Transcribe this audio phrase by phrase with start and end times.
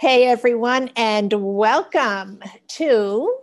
[0.00, 3.34] Hey, everyone, and welcome to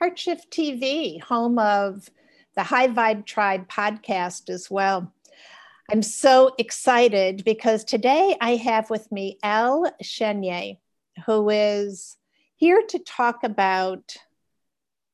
[0.00, 2.08] Heartshift TV, home of
[2.54, 5.12] the High Vibe Tribe podcast as well.
[5.90, 10.76] I'm so excited because today I have with me El Chenier,
[11.26, 12.16] who is
[12.54, 14.16] here to talk about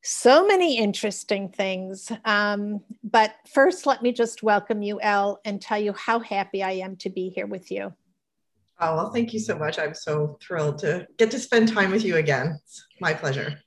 [0.02, 2.12] so many interesting things.
[2.26, 6.72] Um, but first, let me just welcome you, El, and tell you how happy I
[6.72, 7.94] am to be here with you.
[8.80, 9.78] Oh, well, thank you so much.
[9.78, 12.58] I'm so thrilled to get to spend time with you again.
[12.64, 13.58] It's my pleasure.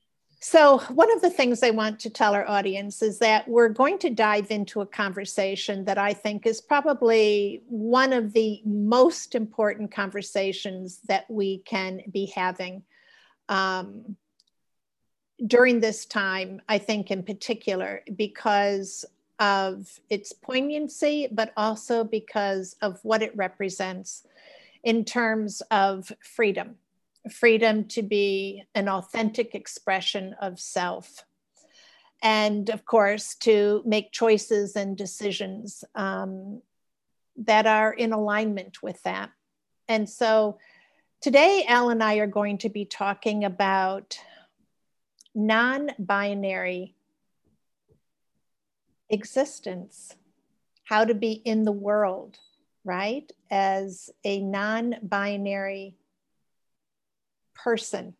[0.43, 3.99] So, one of the things I want to tell our audience is that we're going
[3.99, 9.91] to dive into a conversation that I think is probably one of the most important
[9.91, 12.81] conversations that we can be having
[13.49, 14.15] um,
[15.45, 19.05] during this time, I think, in particular, because
[19.39, 24.23] of its poignancy, but also because of what it represents
[24.83, 26.77] in terms of freedom
[27.29, 31.23] freedom to be an authentic expression of self.
[32.23, 36.61] And of course, to make choices and decisions um,
[37.37, 39.31] that are in alignment with that.
[39.87, 40.59] And so
[41.19, 44.19] today, El and I are going to be talking about
[45.33, 46.95] non binary
[49.09, 50.15] existence,
[50.83, 52.37] how to be in the world
[52.83, 53.31] right?
[53.49, 55.95] As a non binary
[57.53, 58.15] person.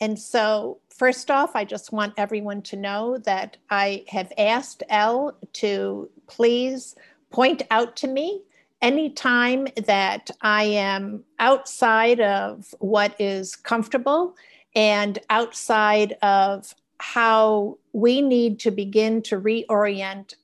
[0.00, 5.36] And so, first off, I just want everyone to know that I have asked El
[5.54, 6.94] to please
[7.30, 8.42] point out to me
[8.80, 14.36] anytime that I am outside of what is comfortable
[14.74, 20.34] and outside of how we need to begin to reorient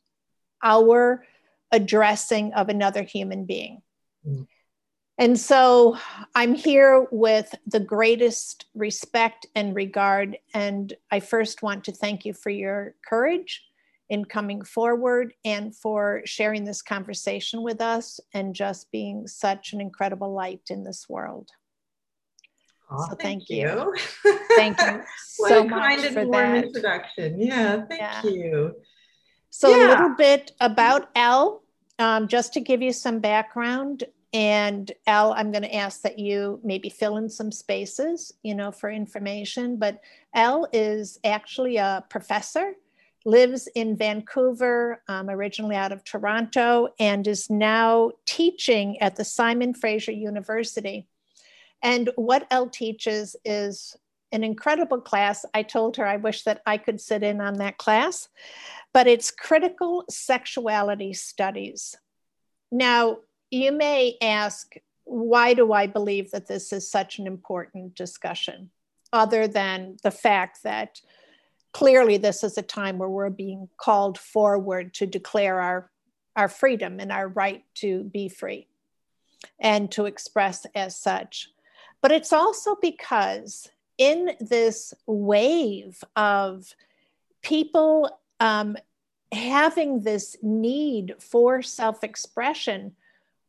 [0.63, 1.25] our
[1.73, 3.83] addressing of another human being.
[4.27, 4.47] Mm.
[5.17, 5.97] And so
[6.35, 10.39] I'm here with the greatest respect and regard.
[10.53, 13.63] And I first want to thank you for your courage
[14.11, 19.81] in coming forward and for sharing this conversation with us and just being such an
[19.81, 21.49] incredible light in this world.
[22.91, 23.95] Oh, so thank, thank you.
[24.25, 24.39] you.
[24.57, 25.03] thank you
[25.49, 27.41] so much kind for that introduction.
[27.41, 28.23] Yeah, thank yeah.
[28.25, 28.75] you.
[29.51, 29.87] So yeah.
[29.87, 31.64] a little bit about El
[31.99, 36.59] um, just to give you some background, and El, I'm going to ask that you
[36.65, 39.77] maybe fill in some spaces, you know, for information.
[39.77, 40.01] But
[40.35, 42.73] El is actually a professor,
[43.25, 49.73] lives in Vancouver, um, originally out of Toronto, and is now teaching at the Simon
[49.73, 51.07] Fraser University.
[51.81, 53.97] And what Elle teaches is
[54.35, 55.47] an incredible class.
[55.55, 58.29] I told her I wish that I could sit in on that class
[58.95, 61.97] but it's critical sexuality studies.
[62.71, 63.19] Now,
[63.51, 68.71] you may ask, why do I believe that this is such an important discussion,
[69.13, 71.01] other than the fact that
[71.73, 75.91] clearly this is a time where we're being called forward to declare our,
[76.37, 78.69] our freedom and our right to be free
[79.59, 81.49] and to express as such.
[82.01, 83.69] But it's also because
[83.99, 86.75] in this wave of
[87.43, 88.77] people um,
[89.33, 92.97] having this need for self expression,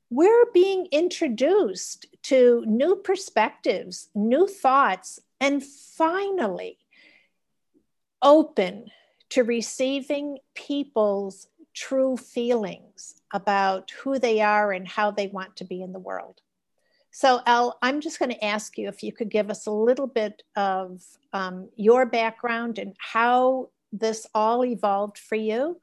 [0.09, 6.77] we're being introduced to new perspectives, new thoughts, and finally
[8.21, 8.89] open
[9.29, 15.81] to receiving people's true feelings about who they are and how they want to be
[15.81, 16.41] in the world.
[17.17, 20.05] So, El, I'm just going to ask you if you could give us a little
[20.05, 25.79] bit of um, your background and how this all evolved for you.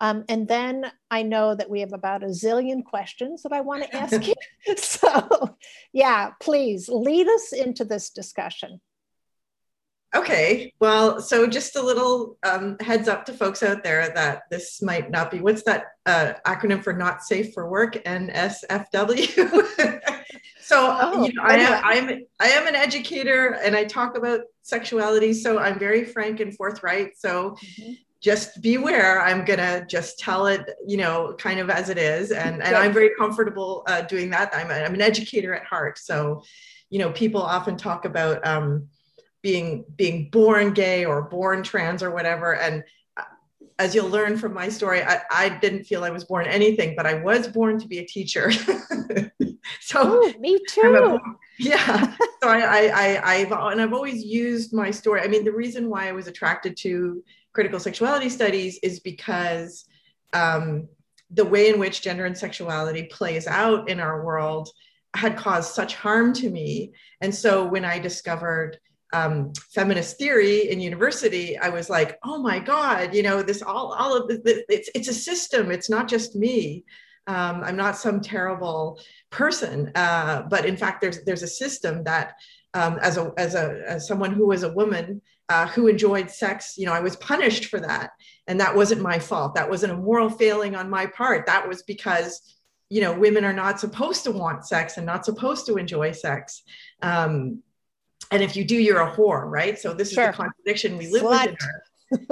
[0.00, 3.84] Um, and then I know that we have about a zillion questions that I want
[3.84, 4.34] to ask you.
[4.76, 5.56] So,
[5.92, 8.80] yeah, please lead us into this discussion.
[10.16, 14.82] Okay, well, so just a little um, heads up to folks out there that this
[14.82, 20.08] might not be what's that uh, acronym for not safe for work NSFW.
[20.60, 24.40] so oh, you know, I am I'm I am an educator and I talk about
[24.62, 27.18] sexuality, so I'm very frank and forthright.
[27.18, 27.92] So mm-hmm.
[28.20, 29.20] just beware.
[29.20, 32.92] I'm gonna just tell it, you know, kind of as it is, and and I'm
[32.92, 34.54] very comfortable uh, doing that.
[34.54, 36.42] I'm a, I'm an educator at heart, so
[36.90, 38.46] you know, people often talk about.
[38.46, 38.88] Um,
[39.42, 42.82] being being born gay or born trans or whatever and
[43.16, 43.24] uh,
[43.78, 47.06] as you'll learn from my story I, I didn't feel i was born anything but
[47.06, 48.52] i was born to be a teacher
[49.80, 54.72] so Ooh, me too a, yeah so I, I i i've and i've always used
[54.72, 57.22] my story i mean the reason why i was attracted to
[57.52, 59.84] critical sexuality studies is because
[60.32, 60.88] um,
[61.30, 64.68] the way in which gender and sexuality plays out in our world
[65.14, 66.92] had caused such harm to me.
[67.20, 68.78] And so when I discovered
[69.12, 73.92] um, feminist theory in university, I was like, oh my God, you know, this all,
[73.92, 75.70] all of this, it's, it's a system.
[75.70, 76.84] It's not just me.
[77.26, 82.34] Um, I'm not some terrible person, uh, but in fact, there's there's a system that,
[82.74, 86.74] um, as a as a as someone who was a woman uh, who enjoyed sex,
[86.76, 88.10] you know, I was punished for that,
[88.46, 89.54] and that wasn't my fault.
[89.54, 91.46] That wasn't a moral failing on my part.
[91.46, 92.56] That was because
[92.90, 96.62] you know women are not supposed to want sex and not supposed to enjoy sex.
[97.02, 97.62] Um,
[98.32, 99.78] and if you do, you're a whore, right?
[99.78, 100.30] So this sure.
[100.30, 101.50] is the contradiction we live Slut.
[101.50, 101.58] with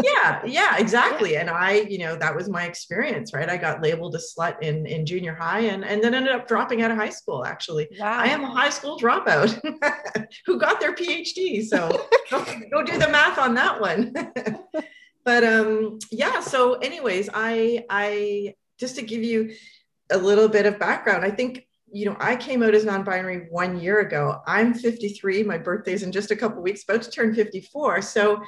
[0.02, 1.36] yeah, yeah, exactly.
[1.36, 3.48] And I, you know, that was my experience, right?
[3.48, 6.82] I got labeled a slut in in junior high and and then ended up dropping
[6.82, 7.44] out of high school.
[7.44, 8.18] Actually, wow.
[8.18, 9.60] I am a high school dropout
[10.46, 11.64] who got their PhD.
[11.64, 14.14] So go, go do the math on that one.
[15.24, 16.40] but um, yeah.
[16.40, 19.52] So, anyways, I I just to give you
[20.10, 23.80] a little bit of background, I think you know, I came out as non-binary one
[23.80, 24.40] year ago.
[24.46, 25.42] I'm 53.
[25.42, 28.02] My birthday's in just a couple weeks, about to turn 54.
[28.02, 28.40] So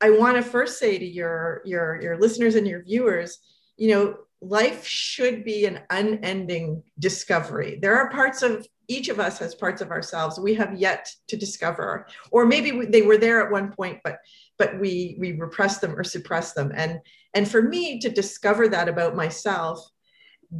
[0.00, 3.38] I want to first say to your your your listeners and your viewers,
[3.76, 7.78] you know, life should be an unending discovery.
[7.80, 11.36] There are parts of each of us has parts of ourselves we have yet to
[11.36, 14.18] discover, or maybe we, they were there at one point, but
[14.58, 16.72] but we we repress them or suppress them.
[16.74, 17.00] And
[17.34, 19.90] and for me to discover that about myself,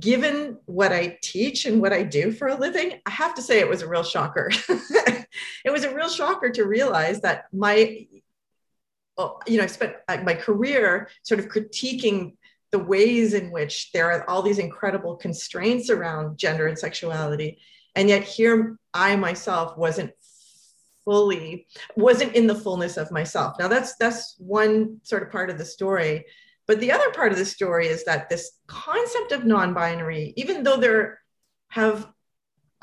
[0.01, 3.61] given what I teach and what I do for a living, I have to say
[3.61, 4.51] it was a real shocker.
[5.65, 8.07] it was a real shocker to realize that my
[9.19, 12.37] Oh, you know, I spent uh, my career sort of critiquing
[12.71, 17.59] the ways in which there are all these incredible constraints around gender and sexuality.
[17.95, 20.13] And yet here I myself wasn't
[21.05, 21.67] fully,
[21.97, 23.57] wasn't in the fullness of myself.
[23.59, 26.27] Now that's that's one sort of part of the story.
[26.67, 30.77] But the other part of the story is that this concept of non-binary, even though
[30.77, 31.21] there
[31.69, 32.09] have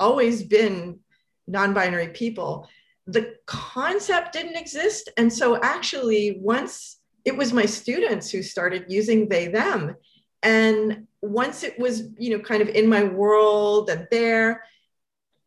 [0.00, 1.00] always been
[1.46, 2.68] non-binary people,
[3.06, 5.10] the concept didn't exist.
[5.16, 9.96] And so actually, once it was my students who started using they, them.
[10.42, 14.62] And once it was, you know, kind of in my world and there,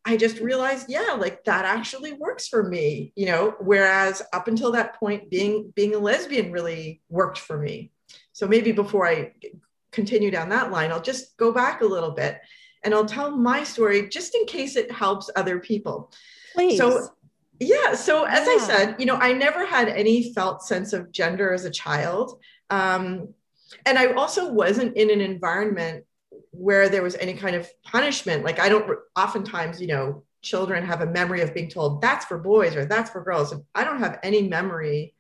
[0.06, 4.72] I just realized, yeah, like that actually works for me, you know, whereas up until
[4.72, 7.92] that point, being being a lesbian really worked for me.
[8.32, 9.34] So maybe before I
[9.92, 12.40] continue down that line, I'll just go back a little bit
[12.84, 16.12] and I'll tell my story just in case it helps other people.
[16.54, 16.78] Please.
[16.78, 17.10] So
[17.60, 17.94] yeah.
[17.94, 18.54] So as yeah.
[18.54, 22.40] I said, you know, I never had any felt sense of gender as a child.
[22.70, 23.34] Um,
[23.86, 26.06] and I also wasn't in an environment
[26.52, 28.44] where there was any kind of punishment.
[28.44, 32.38] Like I don't oftentimes, you know, children have a memory of being told that's for
[32.38, 33.54] boys or that's for girls.
[33.76, 35.14] I don't have any memory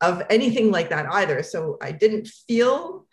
[0.00, 1.42] of anything like that either.
[1.42, 3.03] So I didn't feel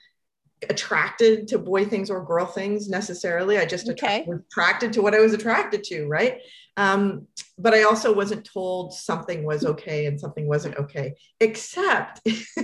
[0.70, 3.58] attracted to boy things or girl things necessarily.
[3.58, 4.24] I just okay.
[4.28, 6.40] was attracted to what I was attracted to, right?
[6.78, 7.28] Um,
[7.58, 12.22] but I also wasn't told something was okay and something wasn't okay, except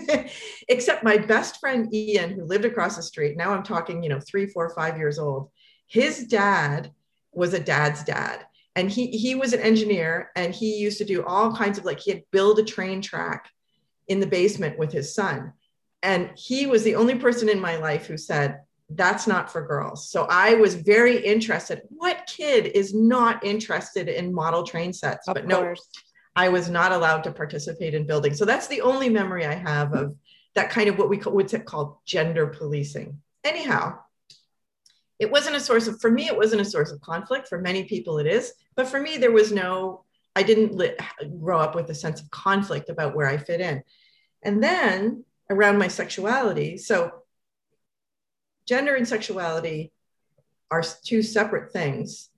[0.70, 3.38] except my best friend Ian, who lived across the street.
[3.38, 5.50] Now I'm talking, you know, three, four, five years old.
[5.88, 6.92] His dad
[7.34, 8.46] was a dad's dad.
[8.76, 12.00] And he he was an engineer and he used to do all kinds of like
[12.00, 13.50] he had build a train track
[14.08, 15.54] in the basement with his son
[16.04, 18.60] and he was the only person in my life who said,
[18.90, 20.10] that's not for girls.
[20.10, 21.82] So I was very interested.
[21.90, 25.28] What kid is not interested in model train sets?
[25.28, 25.80] Of but course.
[25.80, 28.34] no, I was not allowed to participate in building.
[28.34, 30.16] So that's the only memory I have of
[30.56, 33.20] that kind of what we call what's it called gender policing.
[33.44, 34.00] Anyhow,
[35.20, 37.48] it wasn't a source of for me it wasn't a source of conflict.
[37.48, 40.04] For many people it is, but for me there was no.
[40.36, 40.80] I didn't
[41.40, 43.82] grow up with a sense of conflict about where I fit in.
[44.44, 46.78] And then around my sexuality.
[46.78, 47.12] So,
[48.68, 49.92] gender and sexuality
[50.70, 52.30] are two separate things,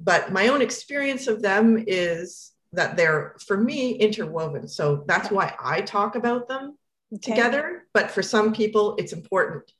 [0.00, 4.68] but my own experience of them is that they're, for me, interwoven.
[4.68, 6.76] So, that's why I talk about them
[7.14, 7.32] okay.
[7.32, 7.84] together.
[7.92, 9.70] But for some people, it's important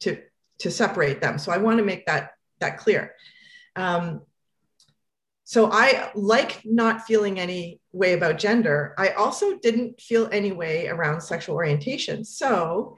[0.00, 0.18] to,
[0.60, 1.38] to separate them.
[1.38, 3.14] So, I want to make that, that clear.
[3.76, 4.22] Um,
[5.50, 8.94] so I like not feeling any way about gender.
[8.96, 12.24] I also didn't feel any way around sexual orientation.
[12.24, 12.96] So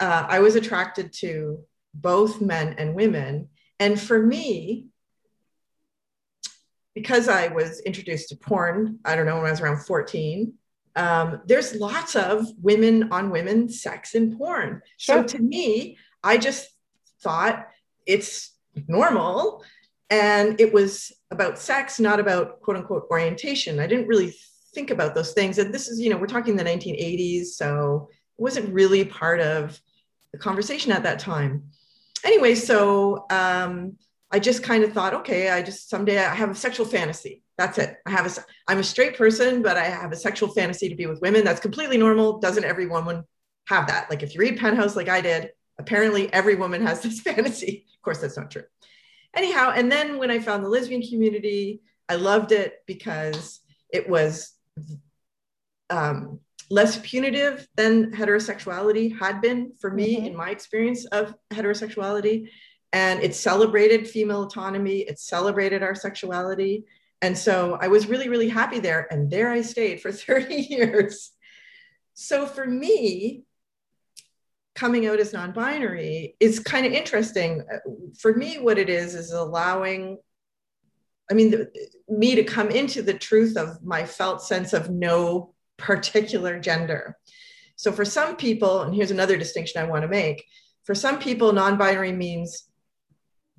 [0.00, 1.58] uh, I was attracted to
[1.92, 3.50] both men and women.
[3.78, 4.86] And for me,
[6.94, 10.54] because I was introduced to porn, I don't know, when I was around 14,
[10.96, 14.80] um, there's lots of women on women sex in porn.
[14.96, 15.28] Sure.
[15.28, 16.70] So to me, I just
[17.20, 17.68] thought
[18.06, 18.52] it's
[18.88, 19.62] normal
[20.12, 23.80] and it was about sex, not about quote unquote orientation.
[23.80, 24.34] I didn't really
[24.74, 25.56] think about those things.
[25.56, 29.80] And this is, you know, we're talking the 1980s, so it wasn't really part of
[30.32, 31.64] the conversation at that time.
[32.24, 33.96] Anyway, so um,
[34.30, 37.42] I just kind of thought, okay, I just someday I have a sexual fantasy.
[37.56, 37.96] That's it.
[38.04, 41.06] I have a, I'm a straight person, but I have a sexual fantasy to be
[41.06, 41.42] with women.
[41.42, 42.38] That's completely normal.
[42.38, 43.24] Doesn't every woman
[43.68, 44.10] have that?
[44.10, 47.86] Like if you read Penthouse like I did, apparently every woman has this fantasy.
[47.96, 48.64] Of course, that's not true.
[49.34, 53.60] Anyhow, and then when I found the lesbian community, I loved it because
[53.92, 54.52] it was
[55.90, 60.26] um, less punitive than heterosexuality had been for me mm-hmm.
[60.26, 62.48] in my experience of heterosexuality.
[62.92, 65.00] And it celebrated female autonomy.
[65.00, 66.84] It celebrated our sexuality.
[67.22, 69.06] And so i was really really happy there.
[69.10, 71.30] And there i stayed for 30 years.
[72.14, 73.44] So for me
[74.74, 77.62] coming out as non-binary is kind of interesting
[78.18, 80.18] for me what it is is allowing
[81.30, 81.70] i mean the,
[82.08, 87.16] me to come into the truth of my felt sense of no particular gender
[87.76, 90.44] so for some people and here's another distinction i want to make
[90.84, 92.68] for some people non-binary means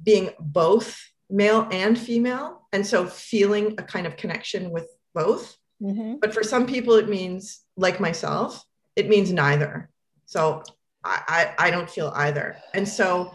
[0.02, 0.98] being both
[1.30, 2.68] male and female.
[2.72, 5.58] And so feeling a kind of connection with both.
[5.82, 6.16] Mm-hmm.
[6.22, 8.64] But for some people, it means, like myself,
[8.96, 9.90] it means neither.
[10.26, 10.64] So
[11.04, 12.58] I, I, I don't feel either.
[12.74, 13.34] And so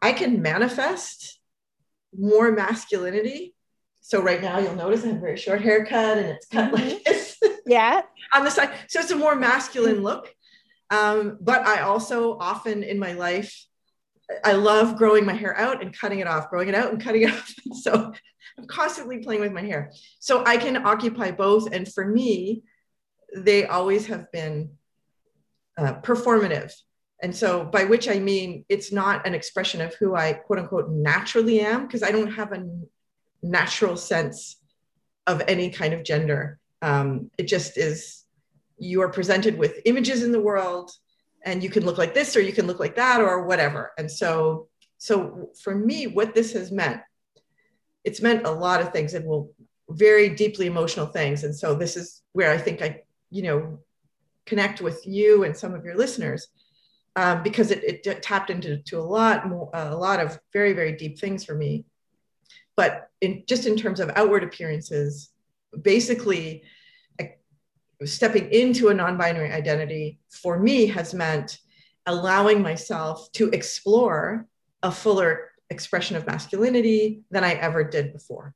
[0.00, 1.38] I can manifest
[2.16, 3.54] more masculinity.
[4.00, 6.88] So right now you'll notice I have a very short haircut and it's cut mm-hmm.
[6.88, 7.38] like this.
[7.64, 8.02] Yeah.
[8.34, 8.70] on the side.
[8.88, 10.34] So it's a more masculine look.
[10.90, 13.66] Um, but I also often in my life
[14.44, 17.22] I love growing my hair out and cutting it off, growing it out and cutting
[17.22, 17.54] it off.
[17.80, 18.12] so
[18.58, 19.92] I'm constantly playing with my hair.
[20.18, 21.72] So I can occupy both.
[21.72, 22.62] And for me,
[23.34, 24.70] they always have been
[25.78, 26.72] uh, performative.
[27.22, 30.90] And so, by which I mean, it's not an expression of who I quote unquote
[30.90, 32.68] naturally am, because I don't have a
[33.42, 34.56] natural sense
[35.26, 36.58] of any kind of gender.
[36.82, 38.24] Um, it just is,
[38.78, 40.90] you are presented with images in the world
[41.44, 43.92] and you can look like this or you can look like that or whatever.
[43.98, 44.68] And so
[45.02, 47.00] so for me what this has meant
[48.04, 49.50] it's meant a lot of things and will
[49.90, 51.42] very deeply emotional things.
[51.42, 53.80] And so this is where i think i you know
[54.46, 56.48] connect with you and some of your listeners
[57.16, 60.92] um, because it, it, tapped into to a lot more a lot of very very
[60.92, 61.84] deep things for me
[62.76, 65.30] but in just in terms of outward appearances
[65.82, 66.62] basically
[68.04, 71.58] stepping into a non-binary identity for me has meant
[72.06, 74.46] allowing myself to explore
[74.82, 78.54] a fuller expression of masculinity than I ever did before.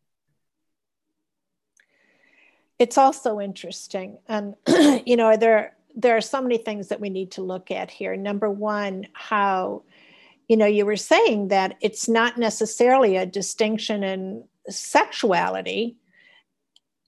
[2.79, 4.19] It's also interesting.
[4.29, 4.55] And,
[5.07, 8.17] you know, there, there are so many things that we need to look at here.
[8.17, 9.83] Number one, how,
[10.49, 15.97] you know, you were saying that it's not necessarily a distinction in sexuality,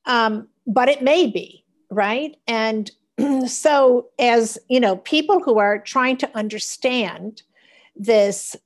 [0.07, 2.37] um, but it may be right?
[2.47, 2.91] And
[3.47, 7.43] so, as you know, people who are trying to understand
[7.97, 8.57] this,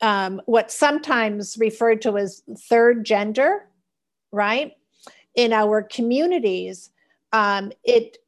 [0.00, 3.68] um, what's sometimes referred to as third gender,
[4.30, 4.76] right?
[5.34, 6.90] In our communities,
[7.32, 8.18] um, it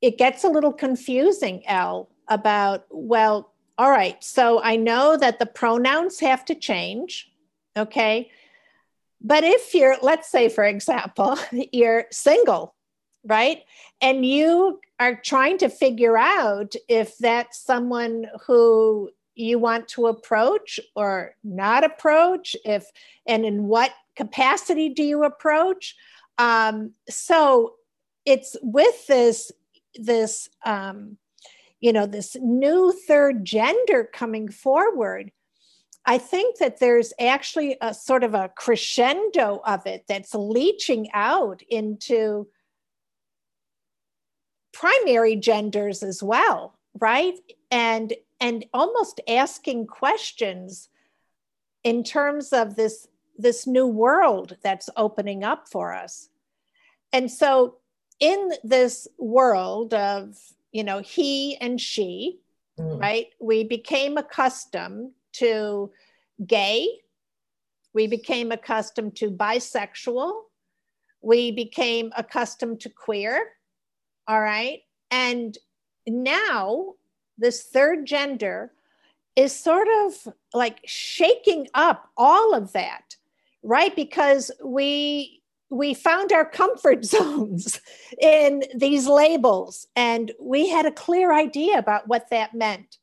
[0.00, 4.22] it gets a little confusing, El, about well, all right.
[4.22, 7.30] So I know that the pronouns have to change,
[7.76, 8.30] okay.
[9.20, 11.38] But if you're, let's say, for example,
[11.72, 12.76] you're single
[13.26, 13.62] right?
[14.00, 20.80] And you are trying to figure out if that's someone who you want to approach
[20.94, 22.86] or not approach, if
[23.26, 25.94] and in what capacity do you approach?
[26.38, 27.74] Um, so
[28.24, 29.52] it's with this
[29.98, 31.18] this um,
[31.80, 35.30] you know this new third gender coming forward
[36.08, 41.62] I think that there's actually a sort of a crescendo of it that's leaching out
[41.68, 42.46] into
[44.72, 47.38] primary genders as well right?
[47.70, 50.88] And and almost asking questions
[51.84, 53.06] in terms of this
[53.38, 56.28] this new world that's opening up for us.
[57.12, 57.76] And so
[58.20, 60.36] in this world of
[60.72, 62.38] you know he and she
[62.78, 63.00] mm.
[63.00, 65.90] right we became accustomed to
[66.46, 66.88] gay
[67.92, 70.32] we became accustomed to bisexual
[71.22, 73.52] we became accustomed to queer
[74.28, 74.80] all right.
[75.10, 75.56] And
[76.06, 76.94] now
[77.38, 78.72] this third gender
[79.36, 83.16] is sort of like shaking up all of that,
[83.62, 83.94] right?
[83.94, 87.80] Because we we found our comfort zones
[88.20, 92.98] in these labels and we had a clear idea about what that meant.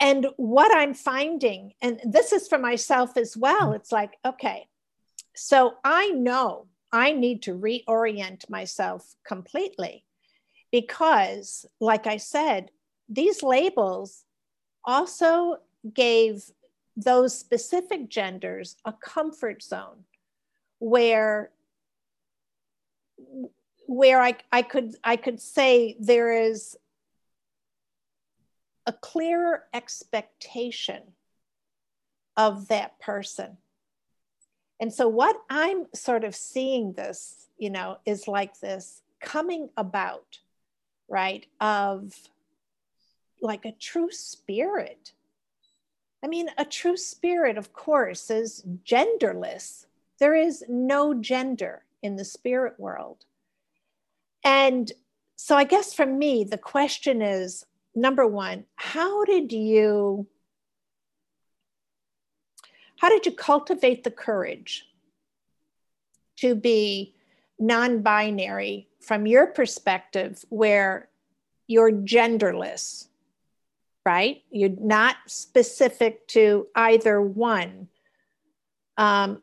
[0.00, 4.68] And what I'm finding, and this is for myself as well, it's like, okay,
[5.34, 10.04] so I know I need to reorient myself completely
[10.70, 12.70] because, like I said,
[13.08, 14.24] these labels
[14.84, 15.58] also
[15.92, 16.44] gave
[16.96, 20.04] those specific genders a comfort zone
[20.78, 21.50] where
[23.86, 26.76] where I, I could I could say there is
[28.86, 31.02] a clearer expectation
[32.36, 33.58] of that person.
[34.80, 40.38] And so what I'm sort of seeing this, you know, is like this coming about,
[41.08, 42.14] right, of
[43.42, 45.12] like a true spirit.
[46.22, 49.86] I mean, a true spirit, of course, is genderless.
[50.18, 53.24] There is no gender in the spirit world.
[54.44, 54.90] And
[55.36, 57.64] so I guess for me, the question is
[57.94, 60.26] number one, how did you
[62.98, 64.84] how did you cultivate the courage
[66.36, 67.14] to be
[67.58, 71.08] non-binary from your perspective where
[71.66, 73.08] you're genderless
[74.04, 77.88] right you're not specific to either one
[78.96, 79.42] um,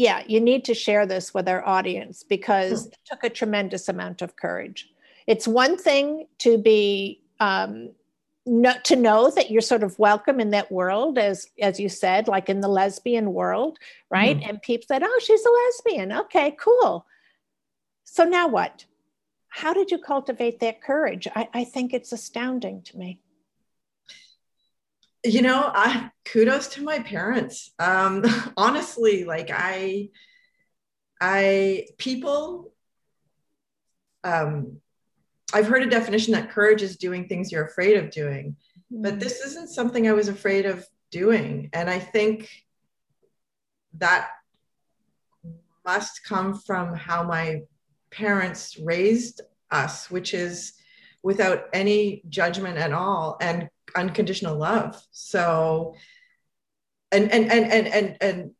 [0.00, 4.22] yeah, you need to share this with our audience because it took a tremendous amount
[4.22, 4.88] of courage.
[5.26, 7.90] It's one thing to be um,
[8.46, 12.28] not to know that you're sort of welcome in that world, as as you said,
[12.28, 13.76] like in the lesbian world,
[14.10, 14.38] right?
[14.38, 14.48] Mm-hmm.
[14.48, 16.12] And people said, "Oh, she's a lesbian.
[16.12, 17.04] Okay, cool."
[18.04, 18.86] So now what?
[19.48, 21.28] How did you cultivate that courage?
[21.36, 23.20] I, I think it's astounding to me
[25.24, 27.72] you know i kudos to my parents.
[27.78, 28.24] Um
[28.56, 30.08] honestly like i
[31.20, 32.72] i people
[34.24, 34.78] um
[35.52, 38.56] i've heard a definition that courage is doing things you're afraid of doing
[38.90, 39.20] but mm.
[39.20, 41.70] this isn't something i was afraid of doing.
[41.72, 42.48] And i think
[43.94, 44.28] that
[45.84, 47.62] must come from how my
[48.10, 50.80] parents raised us which is
[51.22, 53.36] without any judgment at all.
[53.40, 55.00] And unconditional love.
[55.12, 55.94] So,
[57.12, 58.50] and and and and and and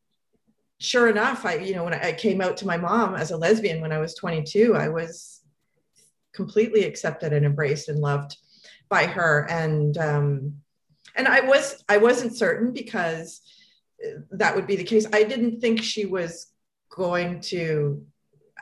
[0.79, 3.81] sure enough, I you know when I came out to my mom as a lesbian
[3.81, 5.41] when I was 22, I was
[6.33, 8.37] completely accepted and embraced and loved
[8.89, 10.55] by her, and um,
[11.15, 13.41] and I was I wasn't certain because
[14.31, 15.07] that would be the case.
[15.13, 16.47] I didn't think she was
[16.91, 18.05] going to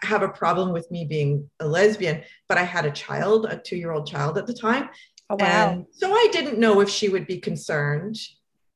[0.02, 3.76] have a problem with me being a lesbian, but I had a child, a two
[3.76, 4.88] year old child at the time.
[5.30, 5.70] Oh, wow.
[5.70, 8.18] And so I didn't know if she would be concerned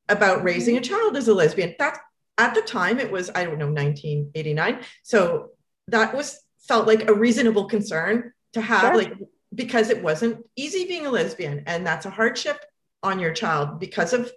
[0.08, 0.94] about raising a mm-hmm.
[0.94, 1.74] child as a lesbian.
[1.78, 1.98] That
[2.38, 4.80] at the time it was, I don't know, 1989.
[5.02, 5.50] So
[5.88, 8.96] that was felt like a reasonable concern to have, sure.
[8.96, 9.14] like,
[9.54, 11.62] because it wasn't easy being a lesbian.
[11.66, 12.64] And that's a hardship
[13.02, 14.30] on your child because of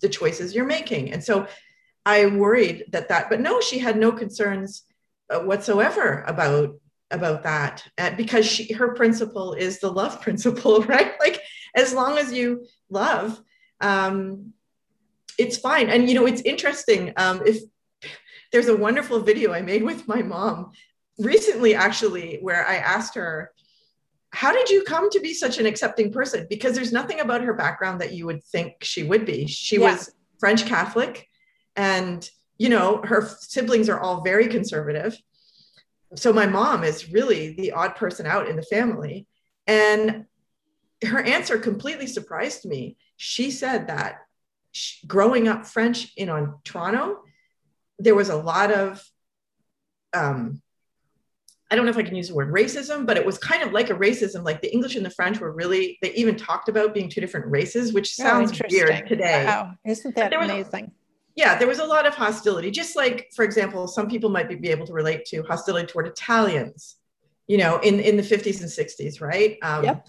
[0.00, 1.12] the choices you're making.
[1.12, 1.46] And so
[2.04, 4.84] I worried that that, but no, she had no concerns
[5.30, 6.74] uh, whatsoever about
[7.12, 11.12] about that uh, because she her principle is the love principle right?
[11.20, 11.40] Like
[11.74, 13.40] as long as you love
[13.80, 14.52] um
[15.38, 15.88] it's fine.
[15.88, 17.58] And you know it's interesting um if
[18.52, 20.72] there's a wonderful video i made with my mom
[21.18, 23.50] recently actually where i asked her
[24.34, 26.46] how did you come to be such an accepting person?
[26.48, 29.46] Because there's nothing about her background that you would think she would be.
[29.46, 29.92] She yeah.
[29.92, 30.10] was
[30.42, 31.28] french catholic
[31.76, 35.16] and you know her siblings are all very conservative
[36.14, 39.26] so my mom is really the odd person out in the family
[39.66, 40.26] and
[41.04, 44.20] her answer completely surprised me she said that
[44.70, 47.22] she, growing up french in on toronto
[47.98, 49.02] there was a lot of
[50.14, 50.60] um,
[51.72, 53.72] I don't know if I can use the word racism, but it was kind of
[53.72, 54.44] like a racism.
[54.44, 57.46] Like the English and the French were really, they even talked about being two different
[57.46, 59.46] races, which oh, sounds oh, weird today.
[59.46, 59.72] Wow.
[59.82, 60.92] Isn't that amazing?
[61.34, 62.70] Yeah, there was a lot of hostility.
[62.70, 66.06] Just like, for example, some people might be, be able to relate to hostility toward
[66.06, 66.96] Italians,
[67.46, 69.56] you know, in, in the 50s and 60s, right?
[69.62, 70.06] Um, yep.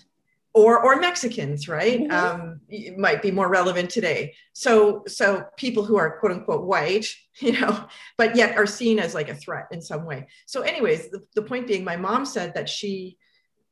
[0.56, 2.02] Or, or Mexicans, right?
[2.02, 2.12] Mm-hmm.
[2.12, 4.36] Um, might be more relevant today.
[4.52, 7.08] So, so people who are quote unquote white,
[7.40, 10.28] you know, but yet are seen as like a threat in some way.
[10.46, 13.18] So, anyways, the, the point being, my mom said that she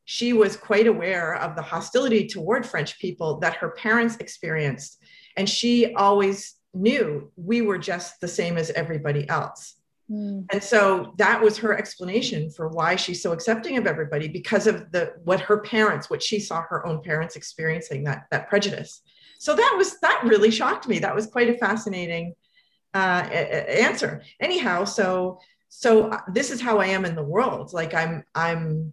[0.04, 5.00] she was quite aware of the hostility toward French people that her parents experienced,
[5.36, 9.76] and she always knew we were just the same as everybody else.
[10.10, 10.46] Mm.
[10.52, 14.90] And so that was her explanation for why she's so accepting of everybody because of
[14.92, 19.02] the what her parents, what she saw her own parents experiencing that that prejudice.
[19.38, 20.98] So that was that really shocked me.
[20.98, 22.34] That was quite a fascinating
[22.94, 24.22] uh, answer.
[24.40, 27.72] Anyhow, so so uh, this is how I am in the world.
[27.72, 28.92] Like I'm I'm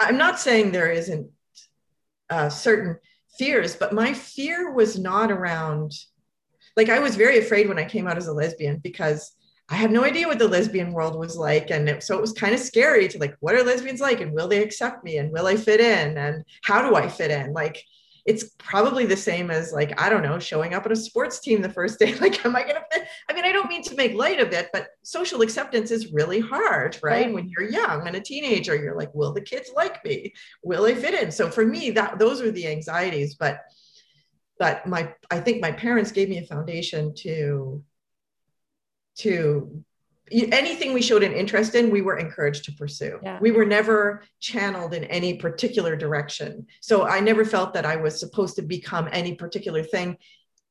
[0.00, 1.30] I'm not saying there isn't
[2.30, 2.98] uh, certain
[3.38, 5.92] fears, but my fear was not around
[6.78, 9.32] like I was very afraid when I came out as a lesbian because
[9.68, 11.70] I had no idea what the lesbian world was like.
[11.70, 14.20] And it, so it was kind of scary to like, what are lesbians like?
[14.20, 15.18] And will they accept me?
[15.18, 16.16] And will I fit in?
[16.16, 17.52] And how do I fit in?
[17.52, 17.84] Like,
[18.26, 21.62] it's probably the same as like i don't know showing up at a sports team
[21.62, 24.12] the first day like am i gonna fit i mean i don't mean to make
[24.12, 27.32] light of it but social acceptance is really hard right, right.
[27.32, 30.30] when you're young and a teenager you're like will the kids like me
[30.62, 33.60] will i fit in so for me that those are the anxieties but
[34.58, 37.82] but my i think my parents gave me a foundation to
[39.16, 39.84] to
[40.30, 43.18] anything we showed an interest in, we were encouraged to pursue.
[43.22, 43.38] Yeah.
[43.40, 46.66] We were never channeled in any particular direction.
[46.80, 50.16] So I never felt that I was supposed to become any particular thing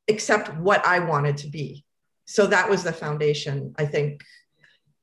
[0.07, 1.85] except what I wanted to be.
[2.25, 4.23] So that was the foundation, I think,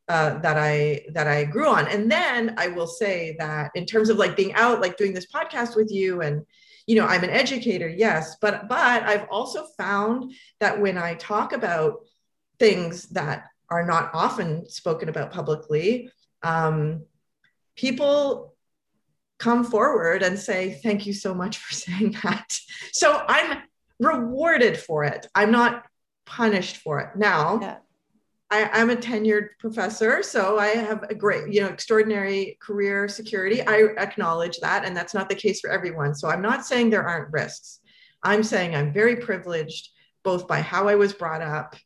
[0.08, 1.88] uh, that I that I grew on.
[1.88, 5.26] And then I will say that in terms of like being out, like doing this
[5.26, 6.44] podcast with you, and
[6.86, 11.52] you know, I'm an educator, yes, but but I've also found that when I talk
[11.52, 12.04] about
[12.58, 16.10] things that are not often spoken about publicly,
[16.42, 17.04] um,
[17.76, 18.54] people
[19.38, 22.56] come forward and say, Thank you so much for saying that.
[22.92, 23.62] So I'm
[23.98, 25.26] rewarded for it.
[25.34, 25.84] I'm not
[26.26, 27.16] punished for it.
[27.16, 27.76] Now, yeah.
[28.50, 33.66] I, am a tenured professor, so I have a great, you know, extraordinary career security.
[33.66, 36.14] I acknowledge that, and that's not the case for everyone.
[36.14, 37.80] So I'm not saying there aren't risks.
[38.22, 39.90] I'm saying I'm very privileged,
[40.22, 41.76] both by how I was brought up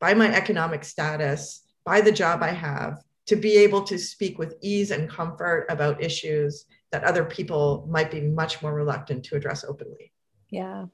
[0.00, 4.56] by my economic status, by the job I have, to be able to speak with
[4.62, 9.64] ease and comfort about issues that other people might be much more reluctant to address
[9.64, 10.12] openly.
[10.50, 10.86] Yeah.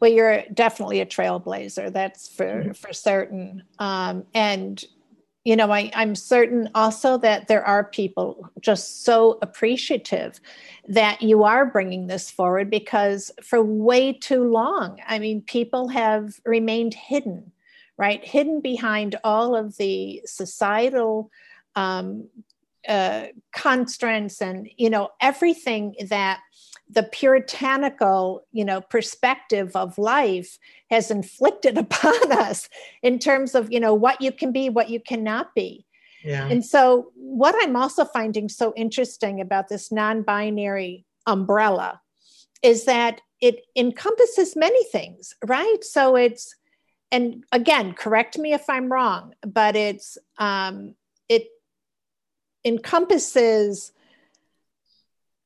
[0.00, 1.92] Well, you're definitely a trailblazer.
[1.92, 2.72] That's for mm-hmm.
[2.72, 3.62] for certain.
[3.78, 4.82] Um, and
[5.44, 10.40] you know, I, I'm certain also that there are people just so appreciative
[10.88, 16.38] that you are bringing this forward because for way too long, I mean, people have
[16.44, 17.52] remained hidden
[17.98, 18.24] right?
[18.24, 21.30] Hidden behind all of the societal
[21.74, 22.28] um,
[22.88, 26.40] uh, constraints and, you know, everything that
[26.90, 30.58] the puritanical, you know, perspective of life
[30.90, 32.68] has inflicted upon us
[33.02, 35.84] in terms of, you know, what you can be, what you cannot be.
[36.24, 36.48] Yeah.
[36.48, 42.00] And so, what I'm also finding so interesting about this non binary umbrella
[42.62, 45.78] is that it encompasses many things, right?
[45.82, 46.56] So, it's
[47.10, 50.94] and again, correct me if I'm wrong, but it's um,
[52.68, 53.92] encompasses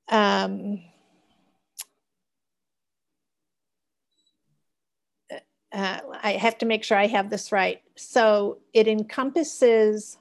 [0.08, 0.82] um,
[5.72, 7.80] uh, I have to make sure I have this right.
[7.96, 10.18] So it encompasses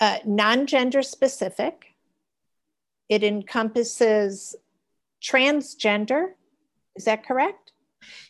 [0.00, 1.94] uh, non-gender specific.
[3.08, 4.56] It encompasses
[5.22, 6.32] transgender
[6.98, 7.72] is that correct?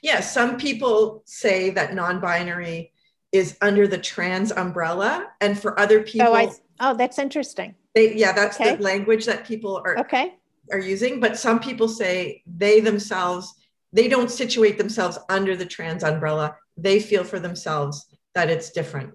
[0.02, 2.92] Yes, some people say that non binary
[3.32, 5.28] is under the trans umbrella.
[5.40, 7.74] And for other people, oh, I, oh that's interesting.
[7.94, 8.76] They, yeah, that's okay.
[8.76, 10.36] the language that people are, okay.
[10.72, 11.20] are using.
[11.20, 13.54] But some people say they themselves,
[13.92, 16.56] they don't situate themselves under the trans umbrella.
[16.76, 19.14] They feel for themselves that it's different.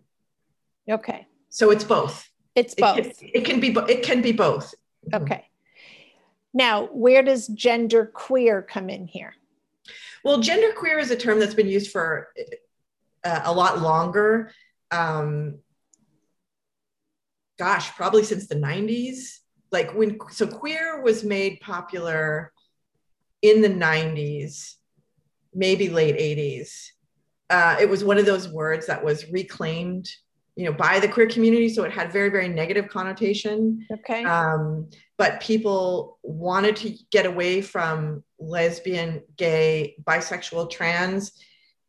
[0.90, 1.28] Okay.
[1.50, 2.30] So it's both.
[2.56, 2.98] It's both.
[2.98, 3.76] It can, it can be.
[3.92, 4.74] It can be both.
[5.12, 5.24] Mm-hmm.
[5.24, 5.48] Okay.
[6.54, 9.34] Now, where does gender queer come in here?
[10.24, 12.30] Well, genderqueer is a term that's been used for
[13.24, 14.52] uh, a lot longer.
[14.92, 15.60] Um,
[17.58, 19.40] gosh, probably since the 90s.
[19.72, 22.52] Like when, so queer was made popular
[23.42, 24.76] in the 90s,
[25.54, 26.90] maybe late 80s.
[27.50, 30.10] Uh, it was one of those words that was reclaimed
[30.56, 34.90] you know by the queer community so it had very very negative connotation okay um,
[35.18, 41.44] but people wanted to get away from lesbian gay bisexual trans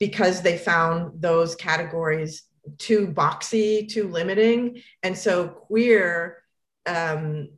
[0.07, 2.45] because they found those categories
[2.79, 6.39] too boxy too limiting and so queer
[6.87, 7.49] um,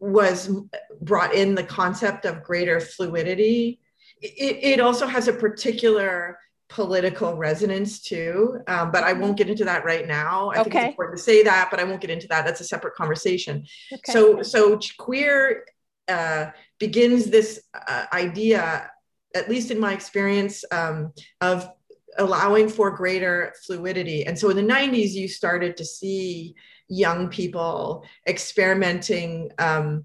[0.00, 0.50] was
[1.00, 3.80] brought in the concept of greater fluidity
[4.20, 8.60] it, it also has a particular political resonance too.
[8.66, 10.50] Um, but I won't get into that right now.
[10.50, 10.62] I okay.
[10.64, 12.44] think it's important to say that, but I won't get into that.
[12.44, 13.64] That's a separate conversation.
[13.92, 14.12] Okay.
[14.12, 15.64] So, so queer
[16.08, 18.90] uh, begins this uh, idea,
[19.34, 21.70] at least in my experience, um, of
[22.18, 24.26] allowing for greater fluidity.
[24.26, 26.54] And so in the 90s, you started to see
[26.88, 30.04] young people experimenting um,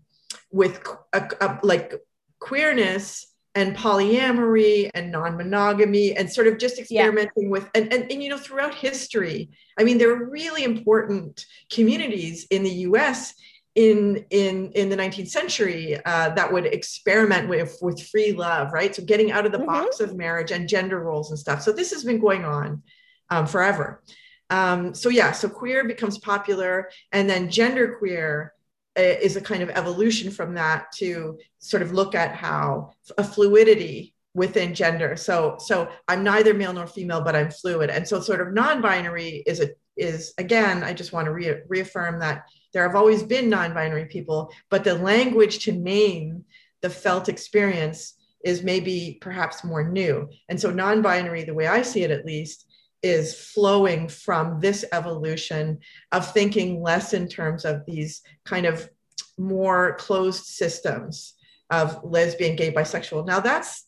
[0.52, 1.96] with a, a, like
[2.40, 7.50] queerness and polyamory and non-monogamy and sort of just experimenting yeah.
[7.50, 12.48] with and, and, and you know throughout history i mean there are really important communities
[12.50, 13.36] in the us
[13.76, 18.96] in in in the 19th century uh, that would experiment with with free love right
[18.96, 19.68] so getting out of the mm-hmm.
[19.68, 22.84] box of marriage and gender roles and stuff so this has been going on
[23.32, 24.04] um, forever
[24.52, 28.54] um, so yeah so queer becomes popular and then gender queer
[28.96, 34.14] is a kind of evolution from that to sort of look at how a fluidity
[34.36, 35.16] within gender.
[35.16, 37.90] So so I'm neither male nor female, but I'm fluid.
[37.90, 42.20] And so sort of non-binary is a is again, I just want to re- reaffirm
[42.20, 46.46] that there have always been non-binary people, but the language to name
[46.82, 50.30] the felt experience is maybe perhaps more new.
[50.50, 52.66] And so non-binary, the way I see it at least,
[53.02, 55.80] is flowing from this evolution
[56.12, 58.90] of thinking less in terms of these kind of
[59.38, 61.34] more closed systems
[61.70, 63.26] of lesbian, gay, bisexual.
[63.26, 63.86] Now, that's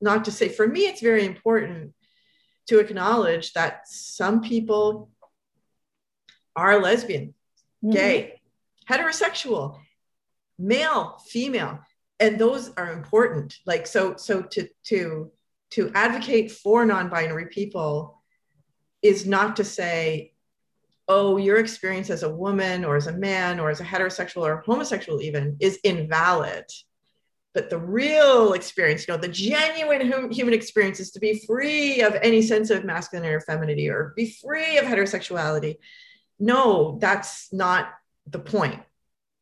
[0.00, 1.92] not to say for me, it's very important
[2.68, 5.10] to acknowledge that some people
[6.56, 7.34] are lesbian,
[7.84, 7.92] mm-hmm.
[7.92, 8.40] gay,
[8.88, 9.78] heterosexual,
[10.58, 11.80] male, female,
[12.18, 13.58] and those are important.
[13.66, 15.30] Like so, so to to
[15.70, 18.22] to advocate for non-binary people
[19.02, 20.32] is not to say
[21.08, 24.62] oh your experience as a woman or as a man or as a heterosexual or
[24.64, 26.64] homosexual even is invalid
[27.52, 32.00] but the real experience you know the genuine hum- human experience is to be free
[32.00, 35.76] of any sense of masculinity or femininity or be free of heterosexuality
[36.38, 37.88] no that's not
[38.26, 38.80] the point.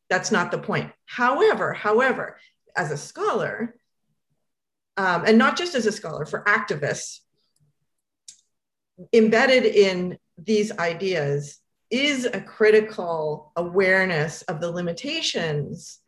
[0.09, 0.91] That's not the point.
[1.05, 2.37] However however
[2.75, 3.75] as a scholar
[4.97, 7.19] um, and not just as a scholar, for activists,
[9.11, 15.99] embedded in these ideas is a critical awareness of the limitations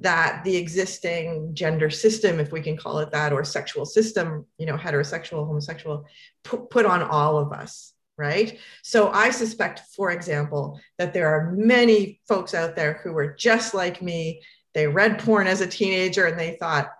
[0.00, 4.66] that the existing gender system, if we can call it that, or sexual system, you
[4.66, 6.04] know, heterosexual, homosexual,
[6.44, 8.58] put, put on all of us, right?
[8.82, 13.72] So I suspect, for example, that there are many folks out there who were just
[13.72, 14.42] like me.
[14.74, 16.90] They read porn as a teenager and they thought,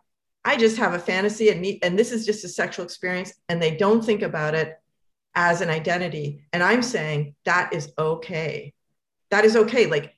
[0.44, 3.60] I just have a fantasy and meet, and this is just a sexual experience, and
[3.60, 4.80] they don't think about it
[5.34, 6.46] as an identity.
[6.52, 8.72] And I'm saying that is okay.
[9.30, 9.86] That is okay.
[9.86, 10.14] Like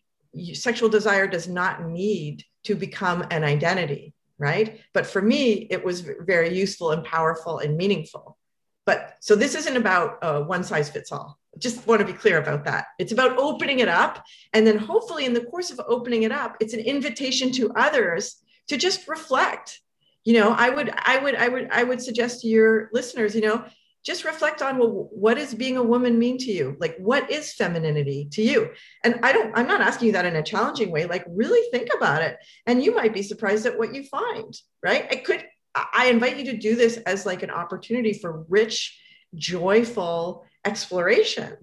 [0.52, 4.80] sexual desire does not need to become an identity, right?
[4.92, 8.38] But for me, it was very useful and powerful and meaningful.
[8.86, 11.38] But so this isn't about uh, one size fits all.
[11.58, 12.86] Just want to be clear about that.
[12.98, 14.24] It's about opening it up.
[14.52, 18.36] And then hopefully, in the course of opening it up, it's an invitation to others
[18.68, 19.80] to just reflect
[20.24, 23.40] you know i would i would i would i would suggest to your listeners you
[23.40, 23.64] know
[24.02, 27.52] just reflect on well what does being a woman mean to you like what is
[27.54, 28.70] femininity to you
[29.04, 31.88] and i don't i'm not asking you that in a challenging way like really think
[31.96, 36.08] about it and you might be surprised at what you find right i could i
[36.08, 39.00] invite you to do this as like an opportunity for rich
[39.34, 41.56] joyful exploration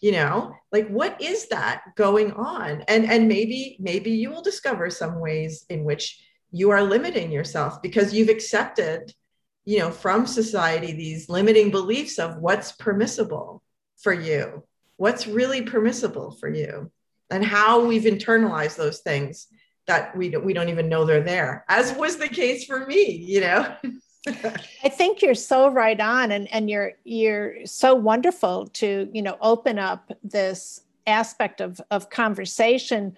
[0.00, 0.54] you know?
[0.72, 2.82] Like what is that going on?
[2.88, 6.20] And and maybe maybe you will discover some ways in which
[6.50, 9.14] you are limiting yourself because you've accepted
[9.64, 13.62] you know from society these limiting beliefs of what's permissible
[14.02, 14.64] for you
[14.96, 16.90] what's really permissible for you
[17.30, 19.46] and how we've internalized those things
[19.90, 23.10] that we don't, we don't even know they're there as was the case for me
[23.10, 23.74] you know
[24.84, 29.38] I think you're so right on and and you're you're so wonderful to you know
[29.40, 33.16] open up this aspect of of conversation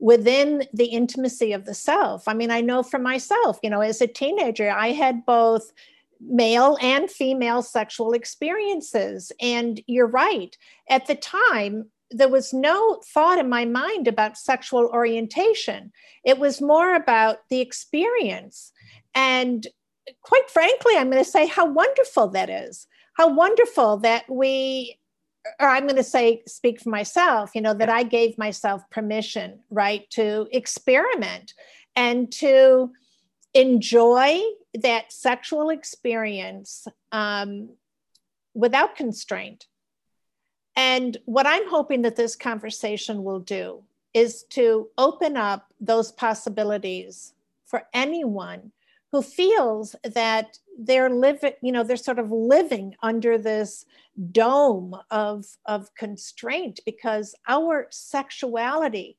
[0.00, 2.26] within the intimacy of the self.
[2.26, 5.72] I mean, I know for myself, you know, as a teenager, I had both
[6.20, 9.30] male and female sexual experiences.
[9.40, 10.56] And you're right.
[10.88, 15.92] At the time, there was no thought in my mind about sexual orientation.
[16.24, 18.72] It was more about the experience.
[19.14, 19.66] And
[20.22, 22.86] quite frankly, I'm going to say how wonderful that is.
[23.14, 24.98] How wonderful that we
[25.58, 29.60] or I'm going to say, speak for myself, you know, that I gave myself permission,
[29.70, 31.54] right, to experiment
[31.96, 32.90] and to
[33.54, 34.40] enjoy
[34.74, 37.70] that sexual experience um,
[38.54, 39.66] without constraint.
[40.80, 43.82] And what I'm hoping that this conversation will do
[44.14, 47.34] is to open up those possibilities
[47.66, 48.72] for anyone
[49.12, 53.84] who feels that they're living, you know, they're sort of living under this
[54.32, 59.18] dome of, of constraint because our sexuality,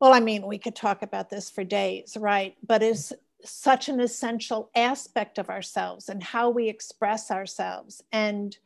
[0.00, 2.54] well, I mean, we could talk about this for days, right?
[2.64, 8.04] But is such an essential aspect of ourselves and how we express ourselves.
[8.12, 8.56] And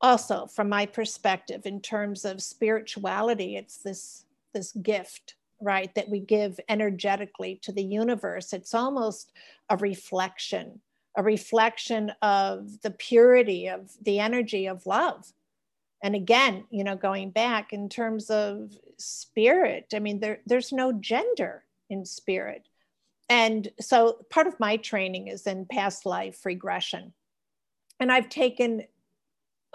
[0.00, 6.20] also, from my perspective, in terms of spirituality, it's this, this gift right, that we
[6.20, 8.52] give energetically to the universe.
[8.52, 9.32] It's almost
[9.68, 10.80] a reflection,
[11.16, 15.32] a reflection of the purity of the energy of love.
[16.02, 20.92] And again, you know, going back in terms of spirit, I mean, there, there's no
[20.92, 22.66] gender in spirit.
[23.28, 27.12] And so part of my training is in past life regression.
[28.00, 28.84] And I've taken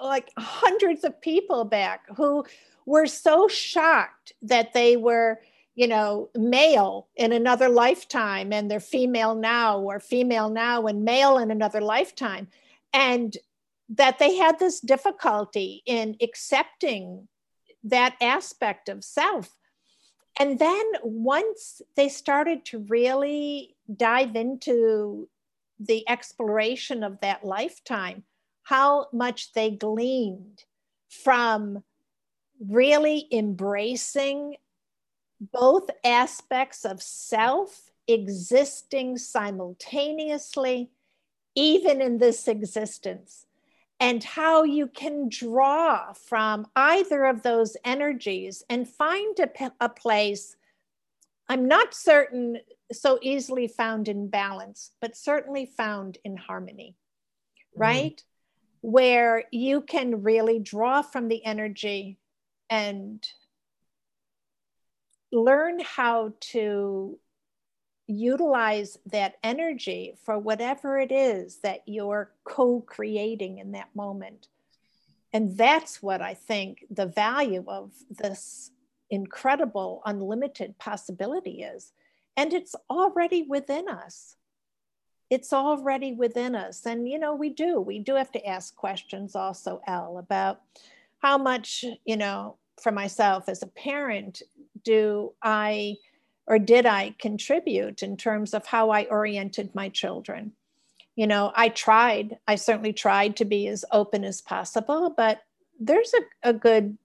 [0.01, 2.45] like hundreds of people back who
[2.85, 5.39] were so shocked that they were
[5.75, 11.37] you know male in another lifetime and they're female now or female now and male
[11.37, 12.47] in another lifetime
[12.93, 13.37] and
[13.89, 17.27] that they had this difficulty in accepting
[17.83, 19.55] that aspect of self.
[20.39, 25.29] And then once they started to really dive into
[25.79, 28.23] the exploration of that lifetime
[28.65, 30.63] how much they gleaned
[31.07, 31.83] from
[32.59, 34.55] really embracing
[35.39, 40.89] both aspects of self existing simultaneously,
[41.53, 43.45] even in this existence,
[43.99, 50.55] and how you can draw from either of those energies and find a, a place.
[51.47, 52.57] I'm not certain
[52.91, 56.95] so easily found in balance, but certainly found in harmony,
[57.75, 57.81] mm-hmm.
[58.85, 62.19] Where you can really draw from the energy
[62.69, 63.27] and
[65.31, 67.17] learn how to
[68.05, 74.49] utilize that energy for whatever it is that you're co creating in that moment.
[75.33, 78.69] And that's what I think the value of this
[79.09, 81.91] incredible, unlimited possibility is.
[82.37, 84.35] And it's already within us
[85.29, 86.85] it's already within us.
[86.85, 90.61] And, you know, we do, we do have to ask questions also, El, about
[91.19, 94.41] how much, you know, for myself as a parent,
[94.83, 95.95] do I
[96.47, 100.51] or did I contribute in terms of how I oriented my children?
[101.15, 105.41] You know, I tried, I certainly tried to be as open as possible, but
[105.79, 106.97] there's a, a good,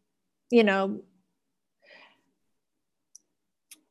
[0.50, 1.00] you know,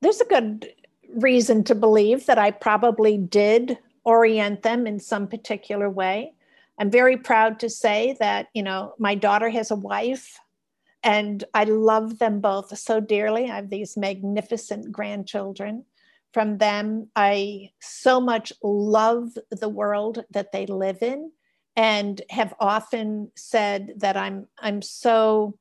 [0.02, 0.72] there's a good
[1.16, 6.34] reason to believe that I probably did orient them in some particular way.
[6.80, 10.40] I'm very proud to say that, you know, my daughter has a wife
[11.04, 13.46] and I love them both so dearly.
[13.50, 15.86] I have these magnificent grandchildren.
[16.34, 21.32] From them, I so much love the world that they live in
[21.76, 25.58] and have often said that I'm I'm so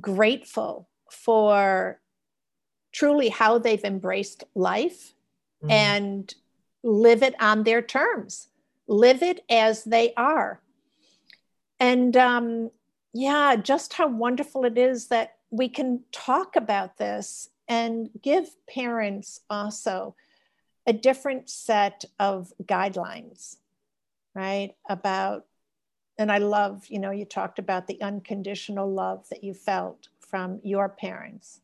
[0.00, 2.00] grateful for
[2.92, 5.12] truly how they've embraced life
[5.62, 5.70] mm.
[5.70, 6.34] and
[6.86, 8.48] live it on their terms,
[8.86, 10.60] live it as they are.
[11.80, 12.70] And um,
[13.12, 19.40] yeah, just how wonderful it is that we can talk about this and give parents
[19.50, 20.14] also
[20.86, 23.56] a different set of guidelines,
[24.34, 24.74] right?
[24.88, 25.44] About,
[26.18, 30.60] and I love, you know, you talked about the unconditional love that you felt from
[30.62, 31.60] your parents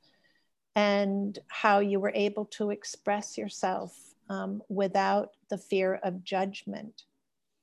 [0.75, 7.03] and how you were able to express yourself um, without the fear of judgment.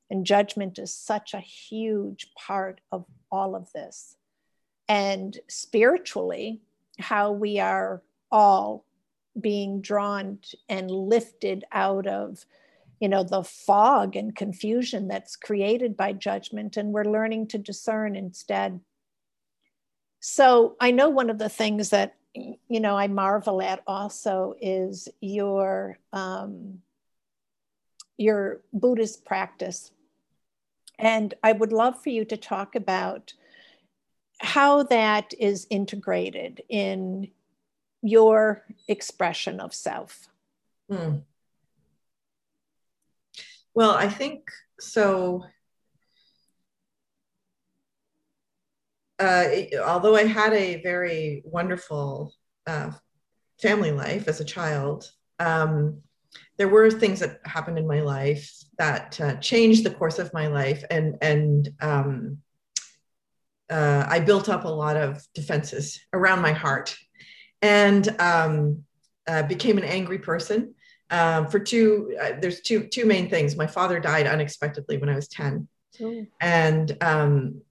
[0.09, 4.17] And judgment is such a huge part of all of this.
[4.87, 6.61] And spiritually,
[6.99, 8.85] how we are all
[9.39, 12.45] being drawn and lifted out of
[12.99, 18.15] you know the fog and confusion that's created by judgment and we're learning to discern
[18.15, 18.79] instead
[20.19, 25.09] so i know one of the things that you know, I marvel at also is
[25.21, 26.79] your um,
[28.17, 29.91] your Buddhist practice,
[30.97, 33.33] and I would love for you to talk about
[34.41, 37.29] how that is integrated in
[38.01, 40.29] your expression of self.
[40.89, 41.17] Hmm.
[43.73, 45.45] Well, I think so.
[49.19, 49.45] Uh,
[49.85, 52.33] although I had a very wonderful
[52.65, 52.91] uh,
[53.61, 56.01] family life as a child, um,
[56.57, 60.47] there were things that happened in my life that uh, changed the course of my
[60.47, 62.37] life, and and um,
[63.69, 66.95] uh, I built up a lot of defenses around my heart,
[67.61, 68.83] and um,
[69.27, 70.75] uh, became an angry person.
[71.11, 73.55] Um, for two, uh, there's two two main things.
[73.55, 75.67] My father died unexpectedly when I was ten,
[76.01, 76.25] oh.
[76.39, 77.61] and um,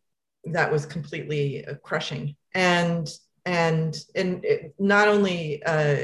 [0.47, 2.37] that was completely uh, crushing.
[2.55, 3.09] And
[3.45, 5.99] and and it, not only uh,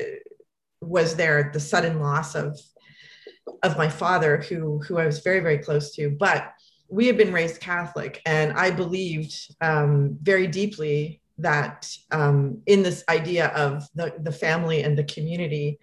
[0.81, 2.59] was there the sudden loss of
[3.63, 6.53] of my father, who who I was very very close to, but
[6.89, 13.03] we had been raised Catholic, and I believed um, very deeply that um, in this
[13.09, 15.79] idea of the, the family and the community.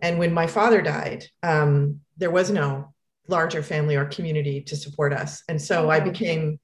[0.00, 2.94] And when my father died, um, there was no
[3.28, 5.42] larger family or community to support us.
[5.48, 6.58] And so I became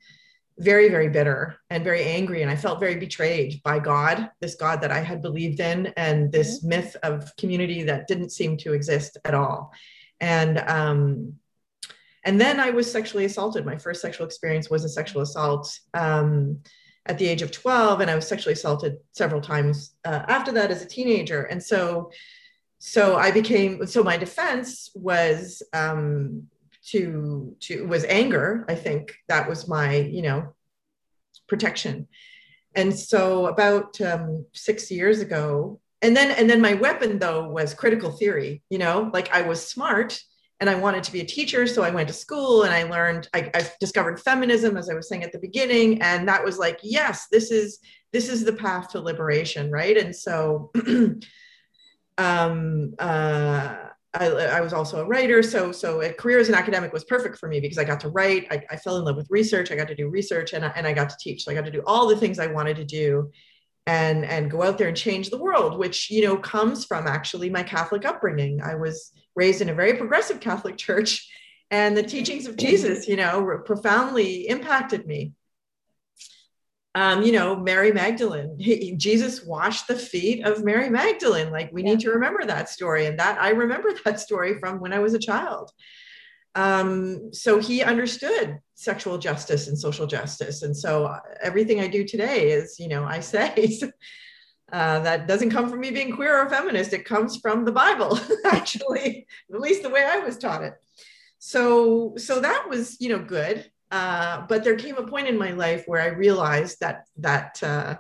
[0.61, 2.43] very, very bitter and very angry.
[2.43, 6.31] And I felt very betrayed by God, this God that I had believed in, and
[6.31, 6.69] this mm-hmm.
[6.69, 9.73] myth of community that didn't seem to exist at all.
[10.21, 11.35] And um,
[12.25, 13.65] and then I was sexually assaulted.
[13.65, 16.59] My first sexual experience was a sexual assault um,
[17.07, 20.71] at the age of 12, and I was sexually assaulted several times uh, after that
[20.71, 21.45] as a teenager.
[21.45, 22.11] And so,
[22.79, 26.49] so I became so my defense was um,
[26.89, 28.65] to to was anger.
[28.69, 30.55] I think that was my you know
[31.49, 32.09] protection.
[32.75, 37.75] And so about um, six years ago, and then and then my weapon though was
[37.75, 38.63] critical theory.
[38.71, 40.21] You know, like I was smart
[40.61, 41.67] and I wanted to be a teacher.
[41.67, 45.09] So I went to school and I learned, I, I, discovered feminism, as I was
[45.09, 46.03] saying at the beginning.
[46.03, 47.79] And that was like, yes, this is,
[48.13, 49.71] this is the path to liberation.
[49.71, 49.97] Right.
[49.97, 50.71] And so,
[52.19, 53.77] um, uh,
[54.13, 55.41] I, I, was also a writer.
[55.43, 58.09] So, so a career as an academic was perfect for me because I got to
[58.09, 58.47] write.
[58.51, 59.71] I, I fell in love with research.
[59.71, 61.45] I got to do research and I, and I got to teach.
[61.45, 63.31] So I got to do all the things I wanted to do
[63.87, 67.51] and, and go out there and change the world, which, you know, comes from actually
[67.51, 68.61] my Catholic upbringing.
[68.61, 71.29] I was, raised in a very progressive Catholic church,
[71.71, 75.33] and the teachings of Jesus, you know, profoundly impacted me.
[76.95, 81.53] Um, you know, Mary Magdalene, he, Jesus washed the feet of Mary Magdalene.
[81.53, 81.91] Like, we yeah.
[81.91, 83.07] need to remember that story.
[83.07, 85.71] And that I remember that story from when I was a child.
[86.57, 90.63] Um, so he understood sexual justice and social justice.
[90.63, 93.79] And so uh, everything I do today is, you know, I say,
[94.73, 96.93] Uh, that doesn't come from me being queer or feminist.
[96.93, 100.75] It comes from the Bible, actually, at least the way I was taught it.
[101.39, 103.71] So, so that was, you know, good.
[103.91, 107.97] Uh, but there came a point in my life where I realized that that uh,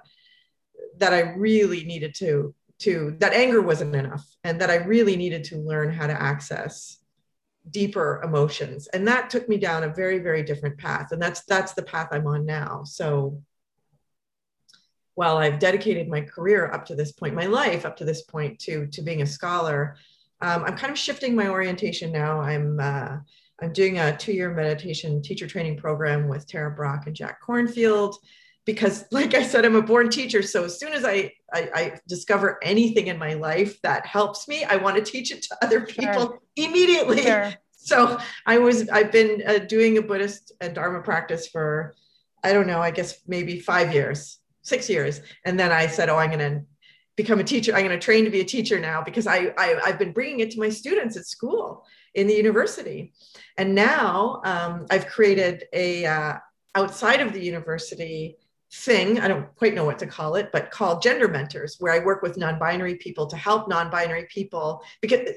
[0.98, 5.44] that I really needed to to that anger wasn't enough, and that I really needed
[5.44, 6.98] to learn how to access
[7.70, 11.74] deeper emotions, and that took me down a very very different path, and that's that's
[11.74, 12.82] the path I'm on now.
[12.84, 13.42] So
[15.20, 18.58] while I've dedicated my career up to this point, my life up to this point
[18.60, 19.96] to, to being a scholar,
[20.40, 22.40] um, I'm kind of shifting my orientation now.
[22.40, 23.18] I'm, uh,
[23.62, 28.14] I'm doing a two-year meditation teacher training program with Tara Brach and Jack Kornfield
[28.64, 30.42] because like I said, I'm a born teacher.
[30.42, 34.64] So as soon as I, I, I, discover anything in my life that helps me,
[34.64, 36.40] I want to teach it to other people sure.
[36.56, 37.22] immediately.
[37.22, 37.52] Sure.
[37.82, 41.94] So I was, I've been uh, doing a Buddhist and Dharma practice for,
[42.44, 45.20] I don't know, I guess maybe five years six years.
[45.44, 46.62] And then I said, oh, I'm going to
[47.16, 47.74] become a teacher.
[47.74, 50.40] I'm going to train to be a teacher now because I, I, have been bringing
[50.40, 51.84] it to my students at school
[52.14, 53.12] in the university.
[53.56, 56.34] And now um, I've created a uh,
[56.74, 58.36] outside of the university
[58.72, 61.98] thing i don't quite know what to call it but called gender mentors where i
[61.98, 65.28] work with non-binary people to help non-binary people because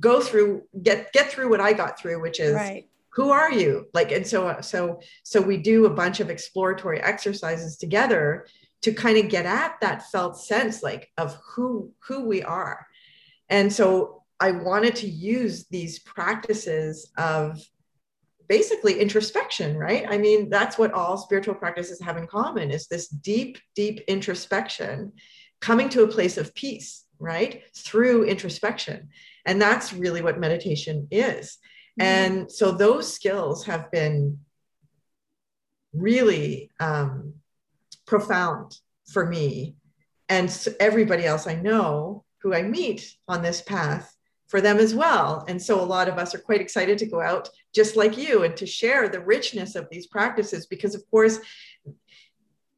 [0.00, 2.88] go through get get through what i got through which is right.
[3.10, 3.86] who are you?
[3.92, 8.46] Like and so so so we do a bunch of exploratory exercises together
[8.82, 12.86] to kind of get at that felt sense like of who who we are.
[13.48, 17.58] And so i wanted to use these practices of
[18.48, 20.04] basically introspection right?
[20.06, 25.12] I mean that's what all spiritual practices have in common is this deep deep introspection
[25.60, 27.62] coming to a place of peace right?
[27.74, 29.08] Through introspection.
[29.46, 31.58] And that's really what meditation is.
[32.00, 32.08] Mm-hmm.
[32.08, 34.38] and so those skills have been
[35.92, 37.34] really um,
[38.06, 38.78] profound
[39.12, 39.76] for me.
[40.28, 40.48] And
[40.80, 44.14] everybody else I know who I meet on this path
[44.52, 45.46] for them as well.
[45.48, 48.42] And so a lot of us are quite excited to go out just like you
[48.42, 51.38] and to share the richness of these practices because, of course,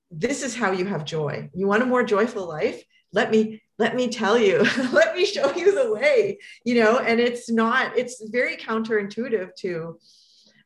[0.08, 1.50] this is how you have joy.
[1.52, 2.80] You want a more joyful life?
[3.12, 4.58] Let me let me tell you
[4.92, 9.98] let me show you the way you know and it's not it's very counterintuitive to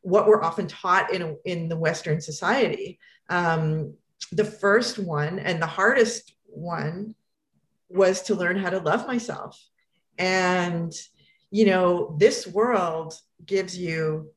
[0.03, 2.99] what we're often taught in in the western society
[3.29, 3.95] um,
[4.31, 7.15] the first one and the hardest one
[7.89, 9.59] was to learn how to love myself.
[10.19, 10.93] And,
[11.49, 13.15] you know, this world
[13.45, 14.31] gives you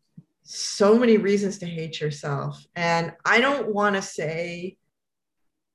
[0.44, 2.64] so many reasons to hate yourself.
[2.74, 4.78] And I don't want to say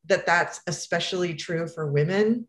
[0.05, 2.47] that that's especially true for women.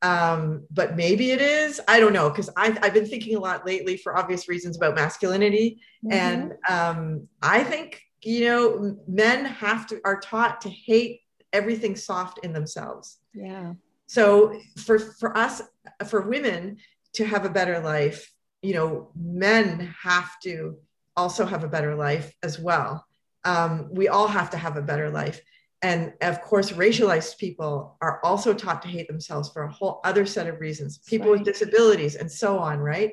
[0.00, 1.80] Um, but maybe it is.
[1.86, 4.94] I don't know because I've, I've been thinking a lot lately for obvious reasons about
[4.94, 5.80] masculinity.
[6.04, 6.12] Mm-hmm.
[6.12, 11.20] And um, I think you know men have to are taught to hate
[11.52, 13.72] everything soft in themselves yeah
[14.06, 15.62] so for for us
[16.06, 16.78] for women
[17.14, 18.32] to have a better life
[18.62, 20.76] you know men have to
[21.16, 23.04] also have a better life as well
[23.44, 25.40] um, we all have to have a better life
[25.82, 30.26] and of course racialized people are also taught to hate themselves for a whole other
[30.26, 31.38] set of reasons people right.
[31.38, 33.12] with disabilities and so on right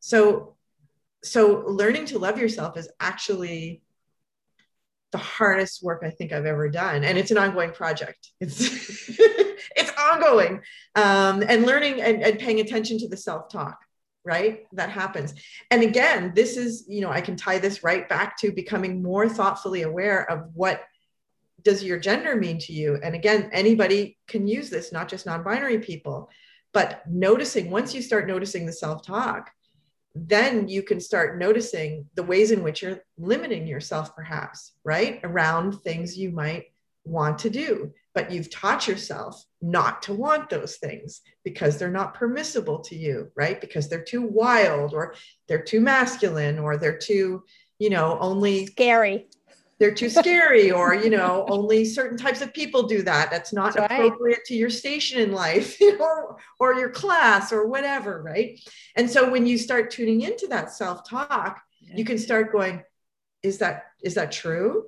[0.00, 0.56] so
[1.22, 3.82] so learning to love yourself is actually
[5.12, 7.04] the hardest work I think I've ever done.
[7.04, 8.30] And it's an ongoing project.
[8.40, 9.18] It's
[9.76, 10.60] it's ongoing.
[10.94, 13.78] Um, and learning and, and paying attention to the self-talk.
[14.22, 15.32] right that happens
[15.70, 19.26] and again this is you know i can tie this right back to becoming more
[19.26, 20.82] thoughtfully aware of what
[21.62, 25.78] does your gender mean to you and again anybody can use this not just non-binary
[25.78, 26.28] people
[26.72, 29.50] but noticing once you start noticing the self-talk
[30.14, 35.80] then you can start noticing the ways in which you're limiting yourself perhaps right around
[35.80, 36.64] things you might
[37.04, 42.14] want to do but you've taught yourself not to want those things because they're not
[42.14, 43.60] permissible to you right?
[43.60, 45.14] Because they're too wild or
[45.48, 47.44] they're too masculine or they're too
[47.78, 49.28] you know only scary.
[49.78, 53.30] They're too scary or you know only certain types of people do that.
[53.30, 54.44] That's not that's appropriate right.
[54.46, 58.60] to your station in life you know, or your class or whatever right?
[58.96, 61.96] And so when you start tuning into that self-talk yeah.
[61.96, 62.82] you can start going
[63.42, 64.84] is that is that true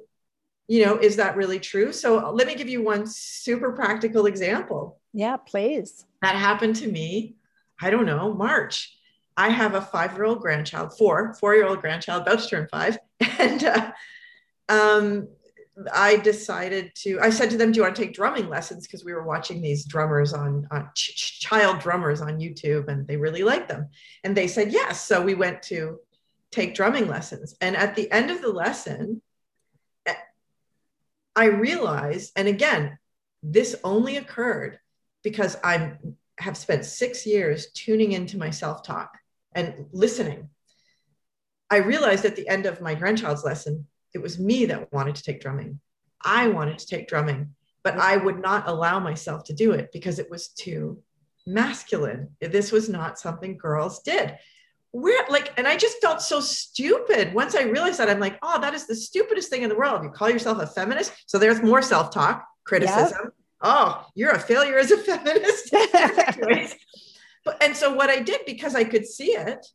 [0.69, 1.93] you know, is that really true?
[1.93, 5.01] So let me give you one super practical example.
[5.13, 6.07] Yeah, please.
[6.23, 7.37] That happened to me,
[7.81, 8.97] I don't know, March.
[9.37, 12.69] I have a five year old grandchild, four, four year old grandchild, about to turn
[12.71, 12.99] five.
[13.39, 13.93] And uh,
[14.69, 15.29] um,
[15.93, 18.87] I decided to, I said to them, Do you want to take drumming lessons?
[18.87, 23.17] Because we were watching these drummers on, on ch- child drummers on YouTube and they
[23.17, 23.89] really liked them.
[24.23, 25.07] And they said yes.
[25.07, 25.99] So we went to
[26.51, 27.57] take drumming lessons.
[27.61, 29.23] And at the end of the lesson,
[31.35, 32.99] I realized, and again,
[33.43, 34.79] this only occurred
[35.23, 35.95] because I
[36.39, 39.19] have spent six years tuning into my self talk
[39.55, 40.49] and listening.
[41.71, 45.23] I realized at the end of my grandchild's lesson, it was me that wanted to
[45.23, 45.81] take drumming.
[46.23, 50.19] I wanted to take drumming, but I would not allow myself to do it because
[50.19, 51.03] it was too
[51.47, 52.37] masculine.
[52.41, 54.37] This was not something girls did
[54.93, 57.35] where like and i just felt so stupid.
[57.35, 60.05] Once i realized that i'm like oh that is the stupidest thing in the world.
[60.05, 61.13] You call yourself a feminist?
[61.27, 63.19] So there's more self-talk criticism.
[63.25, 63.33] Yep.
[63.63, 65.75] oh you're a failure as a feminist.
[67.45, 69.67] But and so what i did because i could see it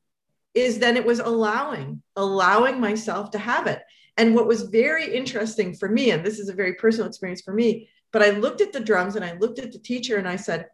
[0.53, 3.82] is then it was allowing allowing myself to have it.
[4.15, 7.53] And what was very interesting for me and this is a very personal experience for
[7.53, 10.36] me but i looked at the drums and i looked at the teacher and i
[10.36, 10.68] said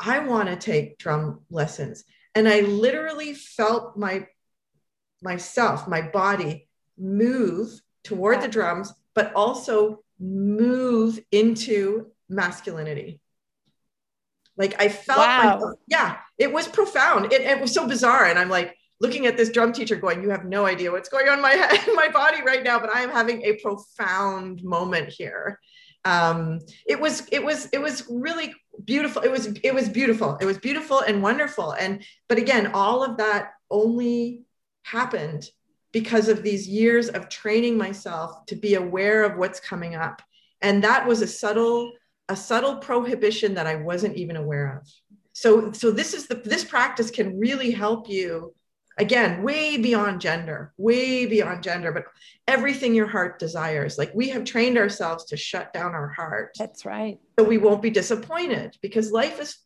[0.00, 2.04] i want to take drum lessons
[2.36, 4.26] and i literally felt my
[5.22, 13.20] myself my body move toward the drums but also move into masculinity.
[14.56, 15.58] Like i felt wow.
[15.60, 17.32] my, yeah it was profound.
[17.32, 18.26] It, it was so bizarre.
[18.26, 21.28] And i'm like looking at this drum teacher going you have no idea what's going
[21.28, 25.10] on in my head my body right now but i am having a profound moment
[25.10, 25.60] here
[26.06, 28.54] um, it was it was it was really
[28.84, 29.22] beautiful.
[29.22, 30.38] It was it was beautiful.
[30.40, 31.72] It was beautiful and wonderful.
[31.72, 34.44] And but again all of that only
[34.84, 35.50] happened
[35.90, 40.22] because of these years of training myself to be aware of what's coming up.
[40.62, 41.92] And that was a subtle
[42.28, 44.88] a subtle prohibition that i wasn't even aware of.
[45.32, 48.54] So so this is the this practice can really help you
[48.98, 52.04] again way beyond gender way beyond gender but
[52.48, 53.98] everything your heart desires.
[53.98, 56.54] Like we have trained ourselves to shut down our heart.
[56.58, 57.18] That's right.
[57.38, 59.58] So we won't be disappointed because life is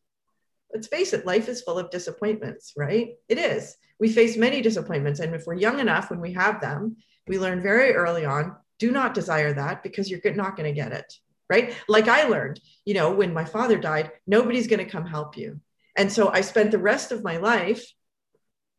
[0.73, 3.11] let's face it life is full of disappointments right?
[3.29, 3.77] It is.
[3.99, 7.63] We face many disappointments and if we're young enough when we have them we learn
[7.63, 11.13] very early on do not desire that because you're not going to get it
[11.49, 11.75] right?
[11.89, 15.61] Like i learned you know when my father died nobody's going to come help you.
[15.97, 17.85] And so i spent the rest of my life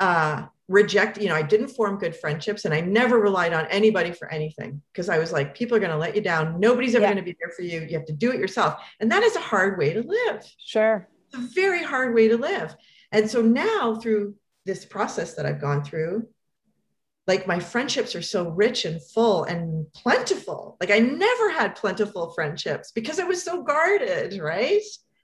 [0.02, 4.12] uh, reject, you know, I didn't form good friendships and I never relied on anybody
[4.12, 6.60] for anything because I was like, people are going to let you down.
[6.60, 7.14] Nobody's ever yeah.
[7.14, 7.82] going to be there for you.
[7.82, 8.82] You have to do it yourself.
[9.00, 10.44] And that is a hard way to live.
[10.58, 11.08] Sure.
[11.28, 12.76] It's a very hard way to live.
[13.12, 14.36] And so now through
[14.66, 16.28] this process that I've gone through,
[17.28, 20.78] like my friendships are so rich and full and plentiful.
[20.80, 24.82] Like I never had plentiful friendships because I was so guarded, right?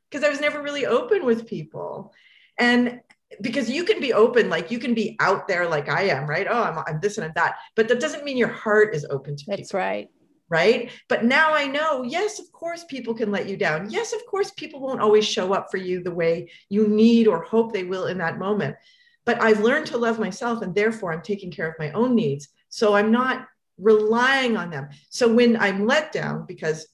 [0.09, 2.13] Because I was never really open with people.
[2.59, 3.01] And
[3.41, 6.47] because you can be open, like you can be out there like I am, right?
[6.49, 7.57] Oh, I'm, I'm this and I'm that.
[7.75, 10.09] But that doesn't mean your heart is open to That's people, right.
[10.49, 10.91] Right.
[11.09, 13.89] But now I know, yes, of course, people can let you down.
[13.89, 17.43] Yes, of course, people won't always show up for you the way you need or
[17.43, 18.77] hope they will in that moment.
[19.25, 22.47] But I've learned to love myself and therefore I'm taking care of my own needs.
[22.69, 23.45] So I'm not
[23.77, 24.87] relying on them.
[25.09, 26.87] So when I'm let down because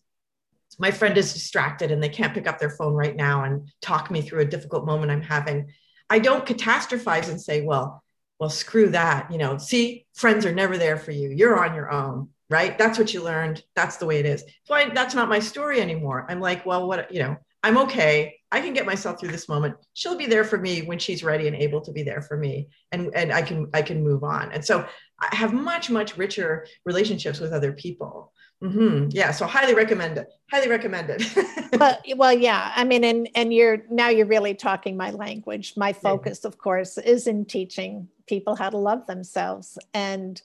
[0.79, 4.09] my friend is distracted and they can't pick up their phone right now and talk
[4.09, 5.71] me through a difficult moment I'm having,
[6.09, 8.03] I don't catastrophize and say, well,
[8.39, 9.31] well, screw that.
[9.31, 11.29] You know, see, friends are never there for you.
[11.29, 12.77] You're on your own, right?
[12.77, 13.63] That's what you learned.
[13.75, 14.43] That's the way it is.
[14.65, 16.25] So I, that's not my story anymore.
[16.29, 18.39] I'm like, well, what, you know, I'm okay.
[18.51, 19.75] I can get myself through this moment.
[19.93, 22.67] She'll be there for me when she's ready and able to be there for me.
[22.91, 24.51] And, and I can, I can move on.
[24.51, 24.85] And so
[25.31, 28.31] have much, much richer relationships with other people.
[28.63, 29.09] Mm-hmm.
[29.11, 29.31] Yeah.
[29.31, 30.27] So highly recommend it.
[30.51, 31.23] Highly recommend it.
[31.77, 32.71] but well, yeah.
[32.75, 35.73] I mean, and, and you're, now you're really talking my language.
[35.75, 36.47] My focus, yeah.
[36.47, 39.77] of course, is in teaching people how to love themselves.
[39.93, 40.41] And,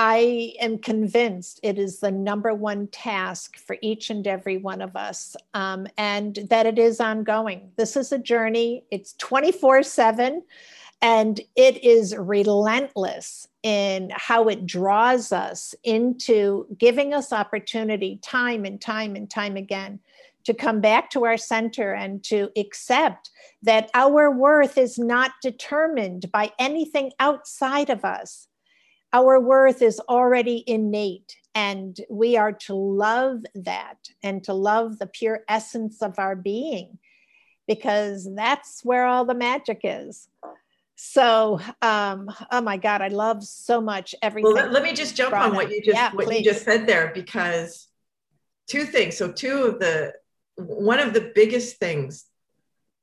[0.00, 4.94] I am convinced it is the number one task for each and every one of
[4.94, 7.72] us, um, and that it is ongoing.
[7.76, 10.44] This is a journey, it's 24 7,
[11.00, 18.80] and it is relentless in how it draws us into giving us opportunity time and
[18.80, 20.00] time and time again
[20.44, 23.30] to come back to our center and to accept
[23.62, 28.48] that our worth is not determined by anything outside of us.
[29.12, 35.06] Our worth is already innate and we are to love that and to love the
[35.06, 36.98] pure essence of our being
[37.66, 40.28] because that's where all the magic is
[41.00, 45.32] so um oh my god i love so much everything well let, me just jump
[45.32, 46.38] on what you just yeah, what please.
[46.38, 47.86] you just said there because
[48.66, 50.12] two things so two of the
[50.56, 52.24] one of the biggest things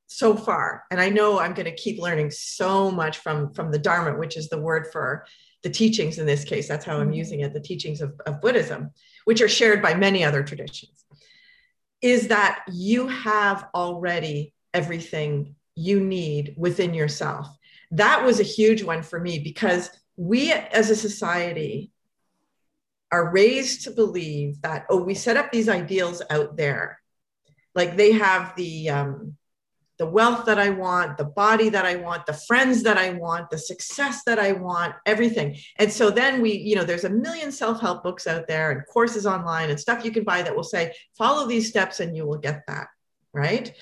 [0.08, 3.80] so far and i know i'm going to keep learning so much from from the
[3.80, 5.26] dharma which is the word for
[5.66, 7.14] the teachings in this case, that's how I'm mm-hmm.
[7.14, 8.92] using it, the teachings of, of Buddhism,
[9.26, 11.04] which are shared by many other traditions,
[12.04, 17.48] is that you have already everything you need within yourself.
[17.92, 21.92] That was a huge one for me because we as a society
[23.12, 27.00] are raised to believe that, oh, we set up these ideals out there.
[27.74, 29.38] Like they have the, um,
[29.98, 33.50] the wealth that I want, the body that I want, the friends that I want,
[33.50, 35.58] the success that I want, everything.
[35.78, 38.86] And so then we, you know, there's a million self help books out there and
[38.88, 42.26] courses online and stuff you can buy that will say, follow these steps and you
[42.26, 42.88] will get that.
[43.32, 43.74] Right.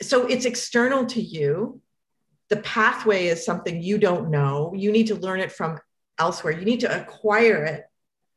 [0.00, 1.80] So it's external to you.
[2.48, 4.72] The pathway is something you don't know.
[4.74, 5.78] You need to learn it from
[6.18, 6.52] elsewhere.
[6.52, 7.84] You need to acquire it.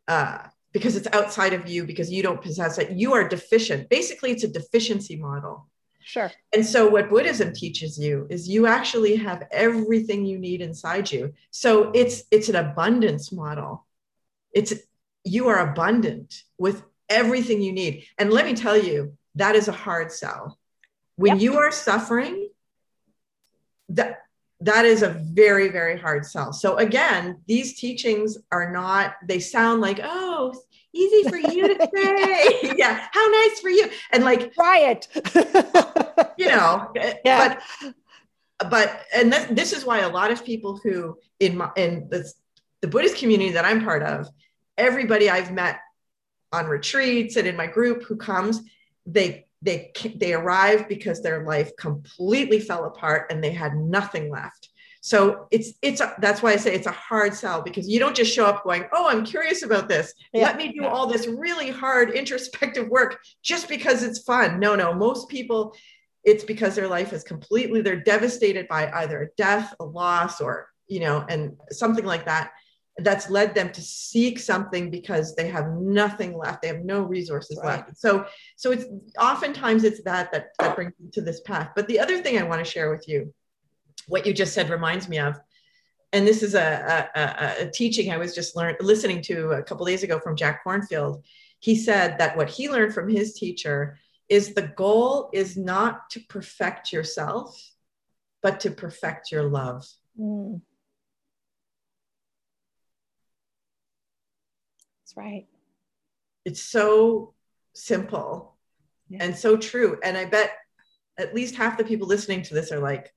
[0.08, 0.40] Uh,
[0.72, 4.44] because it's outside of you because you don't possess it you are deficient basically it's
[4.44, 5.68] a deficiency model
[6.10, 6.32] Sure.
[6.54, 11.34] And so, what Buddhism teaches you is you actually have everything you need inside you.
[11.52, 13.86] So it's it's an abundance model.
[14.52, 14.74] It's
[15.24, 18.06] you are abundant with everything you need.
[18.18, 20.58] And let me tell you, that is a hard sell.
[21.16, 21.42] When yep.
[21.42, 22.49] you are suffering,
[23.90, 24.24] that
[24.62, 26.54] that is a very very hard sell.
[26.54, 29.16] So again, these teachings are not.
[29.26, 30.54] They sound like oh
[30.94, 32.74] easy for you to say.
[32.78, 33.90] yeah, how nice for you.
[34.12, 35.08] And like, try it.
[36.38, 37.60] you know, eh, yeah.
[37.80, 42.08] but but and th- this is why a lot of people who in my in
[42.10, 42.30] the,
[42.82, 44.28] the Buddhist community that I'm part of,
[44.78, 45.80] everybody I've met
[46.52, 48.62] on retreats and in my group who comes,
[49.06, 54.70] they they they arrive because their life completely fell apart and they had nothing left
[55.02, 58.16] so it's it's a, that's why I say it's a hard sell because you don't
[58.16, 60.14] just show up going, "Oh, I'm curious about this.
[60.34, 60.44] Yeah.
[60.44, 64.94] Let me do all this really hard introspective work just because it's fun." No, no,
[64.94, 65.74] most people
[66.26, 70.68] it's because their life is completely they're devastated by either a death, a loss or,
[70.88, 72.52] you know, and something like that
[73.04, 76.62] that's led them to seek something because they have nothing left.
[76.62, 77.86] They have no resources right.
[77.86, 77.98] left.
[77.98, 78.26] So
[78.56, 78.86] so it's
[79.20, 81.72] oftentimes it's that that that brings you to this path.
[81.76, 83.34] But the other thing i want to share with you
[84.08, 85.40] what you just said reminds me of
[86.12, 89.86] and this is a, a, a teaching i was just learned listening to a couple
[89.86, 91.22] days ago from jack Kornfield
[91.60, 96.20] he said that what he learned from his teacher is the goal is not to
[96.22, 97.56] perfect yourself
[98.42, 99.88] but to perfect your love.
[100.20, 100.62] Mm.
[105.10, 105.48] That's right
[106.46, 107.34] it's so
[107.74, 108.56] simple
[109.10, 109.20] yeah.
[109.22, 110.52] and so true and i bet
[111.18, 113.14] at least half the people listening to this are like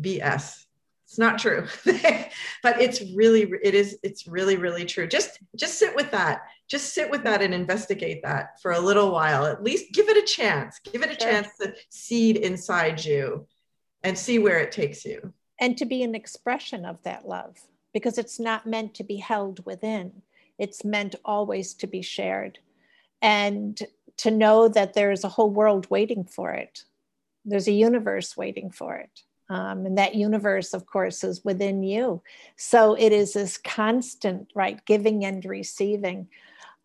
[0.00, 0.64] BS.
[1.04, 1.66] It's not true,
[2.62, 5.08] but it's really, it is, it's really, really true.
[5.08, 6.42] Just, just sit with that.
[6.68, 9.44] Just sit with that and investigate that for a little while.
[9.44, 10.78] At least give it a chance.
[10.84, 11.30] Give it a sure.
[11.30, 13.48] chance to seed inside you
[14.04, 15.32] and see where it takes you.
[15.58, 17.58] And to be an expression of that love,
[17.92, 20.22] because it's not meant to be held within.
[20.60, 22.60] It's meant always to be shared.
[23.20, 23.80] And
[24.18, 26.84] to know that there's a whole world waiting for it.
[27.46, 29.22] There's a universe waiting for it.
[29.48, 32.22] Um, and that universe, of course, is within you.
[32.56, 36.28] So it is this constant, right, giving and receiving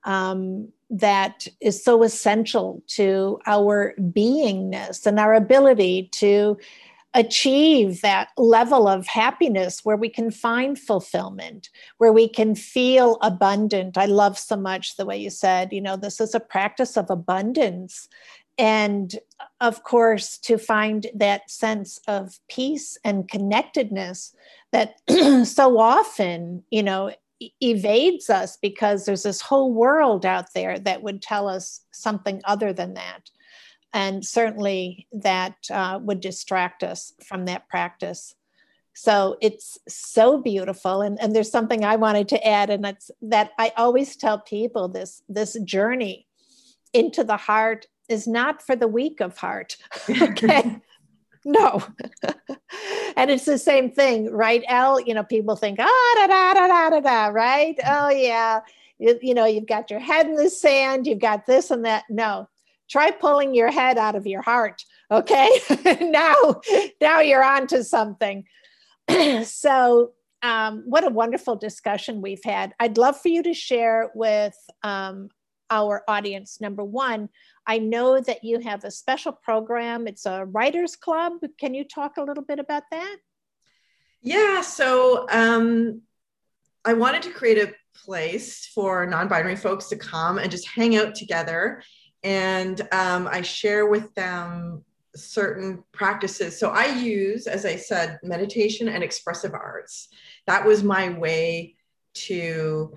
[0.06, 6.58] um, that is so essential to our beingness and our ability to
[7.16, 13.98] achieve that level of happiness where we can find fulfillment, where we can feel abundant.
[13.98, 17.10] I love so much the way you said, you know, this is a practice of
[17.10, 18.08] abundance
[18.58, 19.16] and
[19.60, 24.34] of course, to find that sense of peace and connectedness
[24.72, 24.96] that
[25.46, 27.12] so often, you know,
[27.62, 32.72] evades us because there's this whole world out there that would tell us something other
[32.72, 33.30] than that.
[33.96, 38.36] And certainly that uh, would distract us from that practice.
[38.94, 41.02] So it's so beautiful.
[41.02, 44.90] And, and there's something I wanted to add, and that's that I always tell people
[44.90, 46.28] this, this journey
[46.92, 49.78] into the heart is not for the weak of heart.
[50.10, 50.82] okay.
[51.46, 51.82] no.
[53.16, 54.64] and it's the same thing, right?
[54.68, 57.80] El, you know, people think, ah, da, da, da, da, da, da, right?
[57.88, 58.60] Oh, yeah.
[59.00, 62.04] You, you know, you've got your head in the sand, you've got this and that.
[62.10, 62.50] No,
[62.90, 64.84] try pulling your head out of your heart.
[65.12, 65.50] Okay.
[66.02, 66.62] now,
[67.02, 68.46] now you're on to something.
[69.44, 72.74] so, um, what a wonderful discussion we've had.
[72.80, 75.30] I'd love for you to share with um,
[75.72, 76.62] our audience.
[76.62, 77.30] Number one,
[77.66, 80.08] I know that you have a special program.
[80.08, 81.34] It's a writers club.
[81.60, 83.18] Can you talk a little bit about that?
[84.22, 86.02] Yeah, so um,
[86.84, 87.74] I wanted to create a
[88.04, 91.82] place for non binary folks to come and just hang out together.
[92.26, 94.84] And um, I share with them
[95.16, 96.60] certain practices.
[96.60, 100.10] So I use, as I said, meditation and expressive arts.
[100.48, 101.76] That was my way
[102.16, 102.96] to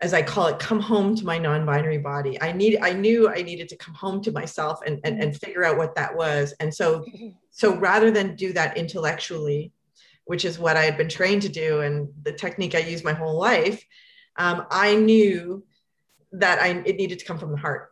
[0.00, 2.40] as I call it, come home to my non-binary body.
[2.40, 5.62] I need, I knew I needed to come home to myself and, and, and figure
[5.62, 6.54] out what that was.
[6.58, 7.04] And so,
[7.50, 9.72] so rather than do that intellectually,
[10.24, 13.12] which is what I had been trained to do and the technique I used my
[13.12, 13.84] whole life,
[14.36, 15.64] um, I knew
[16.32, 17.90] that I, it needed to come from the heart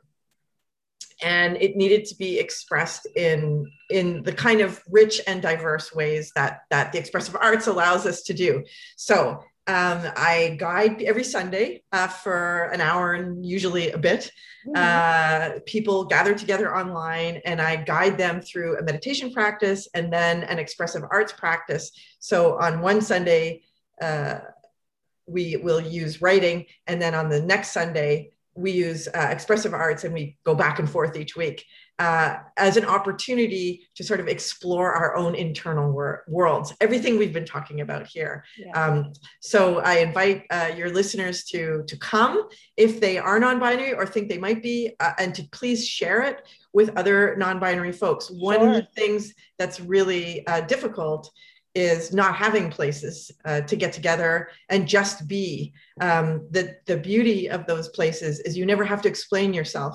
[1.23, 6.33] and it needed to be expressed in in the kind of rich and diverse ways
[6.35, 8.65] that that the expressive arts allows us to do
[8.97, 14.33] so um, I guide every Sunday uh, for an hour and usually a bit.
[14.67, 14.73] Mm-hmm.
[14.75, 20.45] Uh, people gather together online and I guide them through a meditation practice and then
[20.45, 21.93] an expressive arts practice.
[22.19, 23.61] So on one Sunday,
[24.01, 24.39] uh,
[25.27, 30.05] we will use writing, and then on the next Sunday, we use uh, expressive arts
[30.05, 31.65] and we go back and forth each week
[32.01, 37.33] uh, as an opportunity to sort of explore our own internal wor- worlds, everything we've
[37.33, 38.45] been talking about here.
[38.57, 38.71] Yeah.
[38.73, 44.07] Um, so I invite uh, your listeners to, to come if they are non-binary or
[44.07, 46.43] think they might be, uh, and to please share it
[46.73, 48.31] with other non-binary folks.
[48.31, 48.69] One sure.
[48.69, 51.31] of the things that's really uh, difficult
[51.79, 53.15] is not having places
[53.45, 55.73] uh, to get together and just be.
[56.01, 59.95] Um, the, the beauty of those places is you never have to explain yourself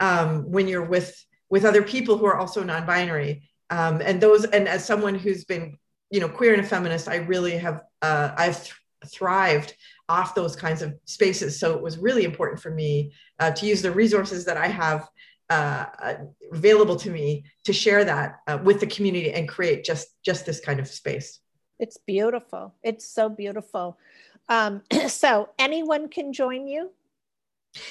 [0.00, 1.10] um, when you're with
[1.52, 3.42] with other people who are also non-binary.
[3.68, 5.76] Um, and those, and as someone who's been,
[6.10, 8.74] you know, queer and a feminist, I really have, uh, I've th-
[9.06, 9.74] thrived
[10.08, 11.60] off those kinds of spaces.
[11.60, 15.06] So it was really important for me uh, to use the resources that I have
[15.52, 16.14] uh,
[16.52, 20.60] available to me to share that uh, with the community and create just just this
[20.60, 21.40] kind of space.
[21.78, 22.74] It's beautiful.
[22.82, 23.98] It's so beautiful.
[24.48, 26.90] Um, so anyone can join you.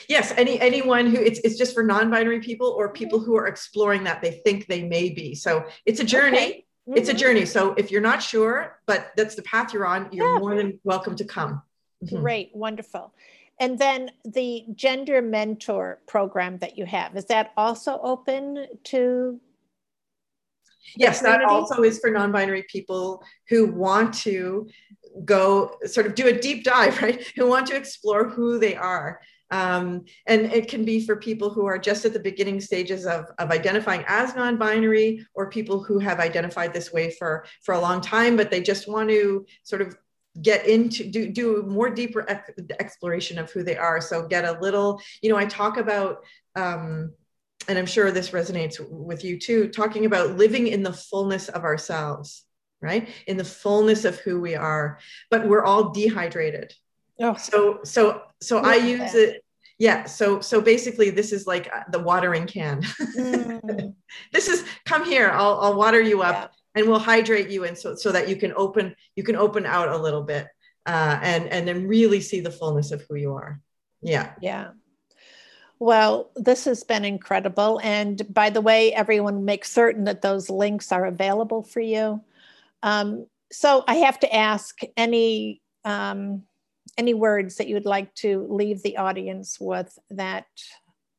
[0.07, 4.03] Yes, any anyone who it's it's just for non-binary people or people who are exploring
[4.05, 5.35] that they think they may be.
[5.35, 6.37] So it's a journey.
[6.37, 6.65] Okay.
[6.87, 6.97] Mm-hmm.
[6.97, 7.19] It's a mm-hmm.
[7.19, 7.45] journey.
[7.45, 10.39] So if you're not sure, but that's the path you're on, you're yeah.
[10.39, 11.61] more than welcome to come.
[12.03, 12.21] Mm-hmm.
[12.21, 13.13] Great, wonderful.
[13.61, 19.39] And then the gender mentor program that you have, is that also open to
[20.97, 24.67] Yes, that also is for non-binary people who want to
[25.23, 27.23] go sort of do a deep dive, right?
[27.35, 29.21] Who want to explore who they are.
[29.51, 33.25] Um, and it can be for people who are just at the beginning stages of,
[33.37, 38.01] of identifying as non-binary or people who have identified this way for, for a long
[38.01, 39.95] time, but they just want to sort of
[40.41, 42.25] get into do do more deeper
[42.79, 46.23] exploration of who they are so get a little you know i talk about
[46.55, 47.11] um
[47.67, 51.63] and i'm sure this resonates with you too talking about living in the fullness of
[51.63, 52.45] ourselves
[52.81, 56.73] right in the fullness of who we are but we're all dehydrated
[57.21, 57.35] Oh.
[57.35, 59.43] So so so I use it.
[59.77, 60.05] Yeah.
[60.05, 62.81] So so basically, this is like uh, the watering can.
[63.11, 63.93] Mm.
[64.33, 65.29] this is come here.
[65.29, 66.47] I'll I'll water you up, yeah.
[66.75, 69.89] And we'll hydrate you, and so so that you can open you can open out
[69.89, 70.47] a little bit,
[70.85, 73.59] uh, and and then really see the fullness of who you are.
[74.01, 74.33] Yeah.
[74.41, 74.71] Yeah.
[75.79, 77.79] Well, this has been incredible.
[77.83, 82.21] And by the way, everyone make certain that those links are available for you.
[82.83, 86.43] Um, so I have to ask any um,
[86.97, 90.45] any words that you would like to leave the audience with that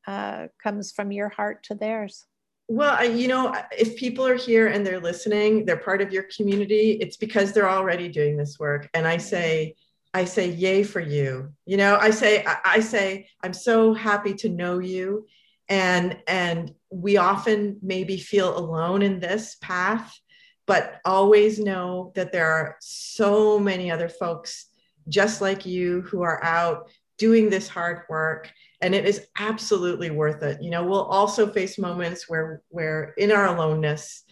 [0.06, 2.26] uh, comes from your heart to theirs?
[2.72, 6.92] Well, you know, if people are here and they're listening, they're part of your community,
[6.92, 8.88] it's because they're already doing this work.
[8.94, 9.74] And I say,
[10.14, 11.52] I say, yay for you.
[11.66, 15.26] You know, I say, I say, I'm so happy to know you
[15.68, 20.18] and and we often maybe feel alone in this path
[20.66, 24.66] but always know that there are so many other folks
[25.08, 28.50] just like you who are out doing this hard work
[28.82, 30.62] and it is absolutely worth it.
[30.62, 34.24] You know we'll also face moments where where in our aloneness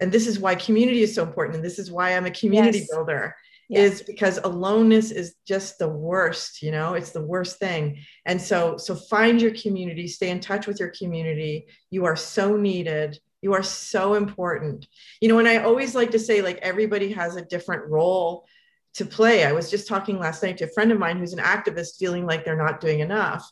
[0.00, 2.78] and this is why community is so important and this is why i'm a community
[2.78, 2.88] yes.
[2.90, 3.34] builder
[3.70, 6.94] is because aloneness is just the worst you know?
[6.94, 7.98] It's the worst thing.
[8.26, 11.66] And so so find your community stay in touch with your community.
[11.90, 13.18] You are so needed.
[13.40, 14.86] You are so important.
[15.20, 18.46] You know and i always like to say like everybody has a different role
[18.94, 21.38] to play i was just talking last night to a friend of mine who's an
[21.38, 23.48] activist feeling like they're not doing enough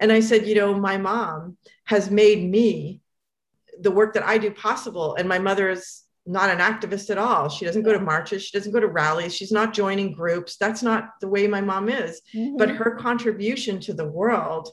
[0.00, 3.00] and i said you know my mom has made me
[3.80, 7.48] the work that i do possible and my mother is not an activist at all.
[7.48, 8.42] She doesn't go to marches.
[8.42, 9.34] She doesn't go to rallies.
[9.34, 10.56] She's not joining groups.
[10.56, 12.20] That's not the way my mom is.
[12.34, 12.56] Mm-hmm.
[12.56, 14.70] But her contribution to the world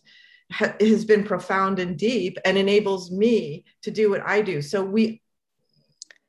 [0.52, 4.62] ha- has been profound and deep and enables me to do what I do.
[4.62, 5.22] So, we,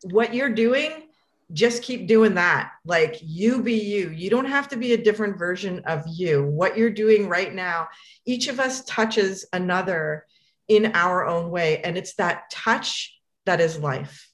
[0.03, 1.09] what you're doing,
[1.55, 2.73] just keep doing that.
[2.85, 4.11] Like you be you.
[4.11, 6.45] You don't have to be a different version of you.
[6.45, 7.89] What you're doing right now,
[8.27, 10.27] each of us touches another
[10.69, 11.81] in our own way.
[11.83, 14.29] And it's that touch that is life.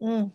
[0.00, 0.32] Mm.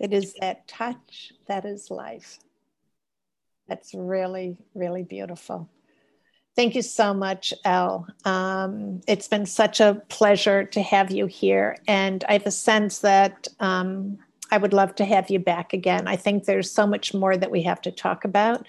[0.00, 2.38] It is that touch that is life.
[3.68, 5.68] That's really, really beautiful.
[6.54, 8.06] Thank you so much, El.
[8.26, 11.78] Um, it's been such a pleasure to have you here.
[11.88, 14.18] And I have a sense that um,
[14.50, 16.06] I would love to have you back again.
[16.06, 18.66] I think there's so much more that we have to talk about,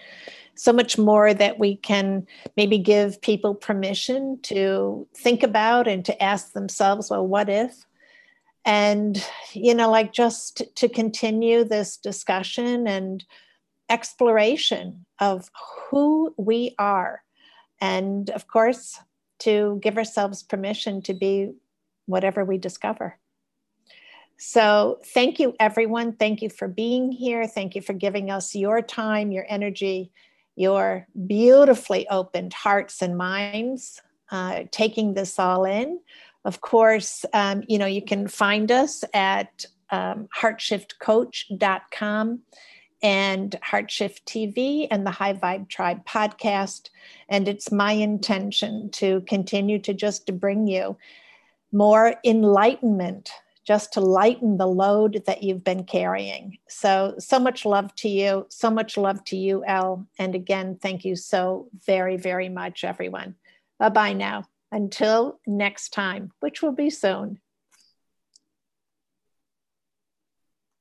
[0.55, 2.25] so much more that we can
[2.55, 7.85] maybe give people permission to think about and to ask themselves, well, what if?
[8.65, 13.25] and you know like just to continue this discussion and
[13.89, 15.49] exploration of
[15.89, 17.21] who we are
[17.83, 18.97] and of course
[19.39, 21.51] to give ourselves permission to be
[22.05, 23.19] whatever we discover.
[24.37, 26.13] So thank you everyone.
[26.13, 27.45] Thank you for being here.
[27.45, 30.11] Thank you for giving us your time your energy
[30.55, 35.99] your beautifully opened hearts and minds uh, taking this all in.
[36.45, 42.41] Of course, um, you know, you can find us at um, heartshiftcoach.com
[43.03, 46.89] and Heartshift TV and the High Vibe Tribe podcast.
[47.29, 50.97] And it's my intention to continue to just to bring you
[51.73, 53.29] more enlightenment,
[53.65, 56.57] just to lighten the load that you've been carrying.
[56.69, 58.45] So, so much love to you.
[58.49, 60.07] So much love to you, El.
[60.17, 63.35] And again, thank you so very, very much, everyone.
[63.79, 64.45] Bye bye now.
[64.71, 67.39] Until next time, which will be soon.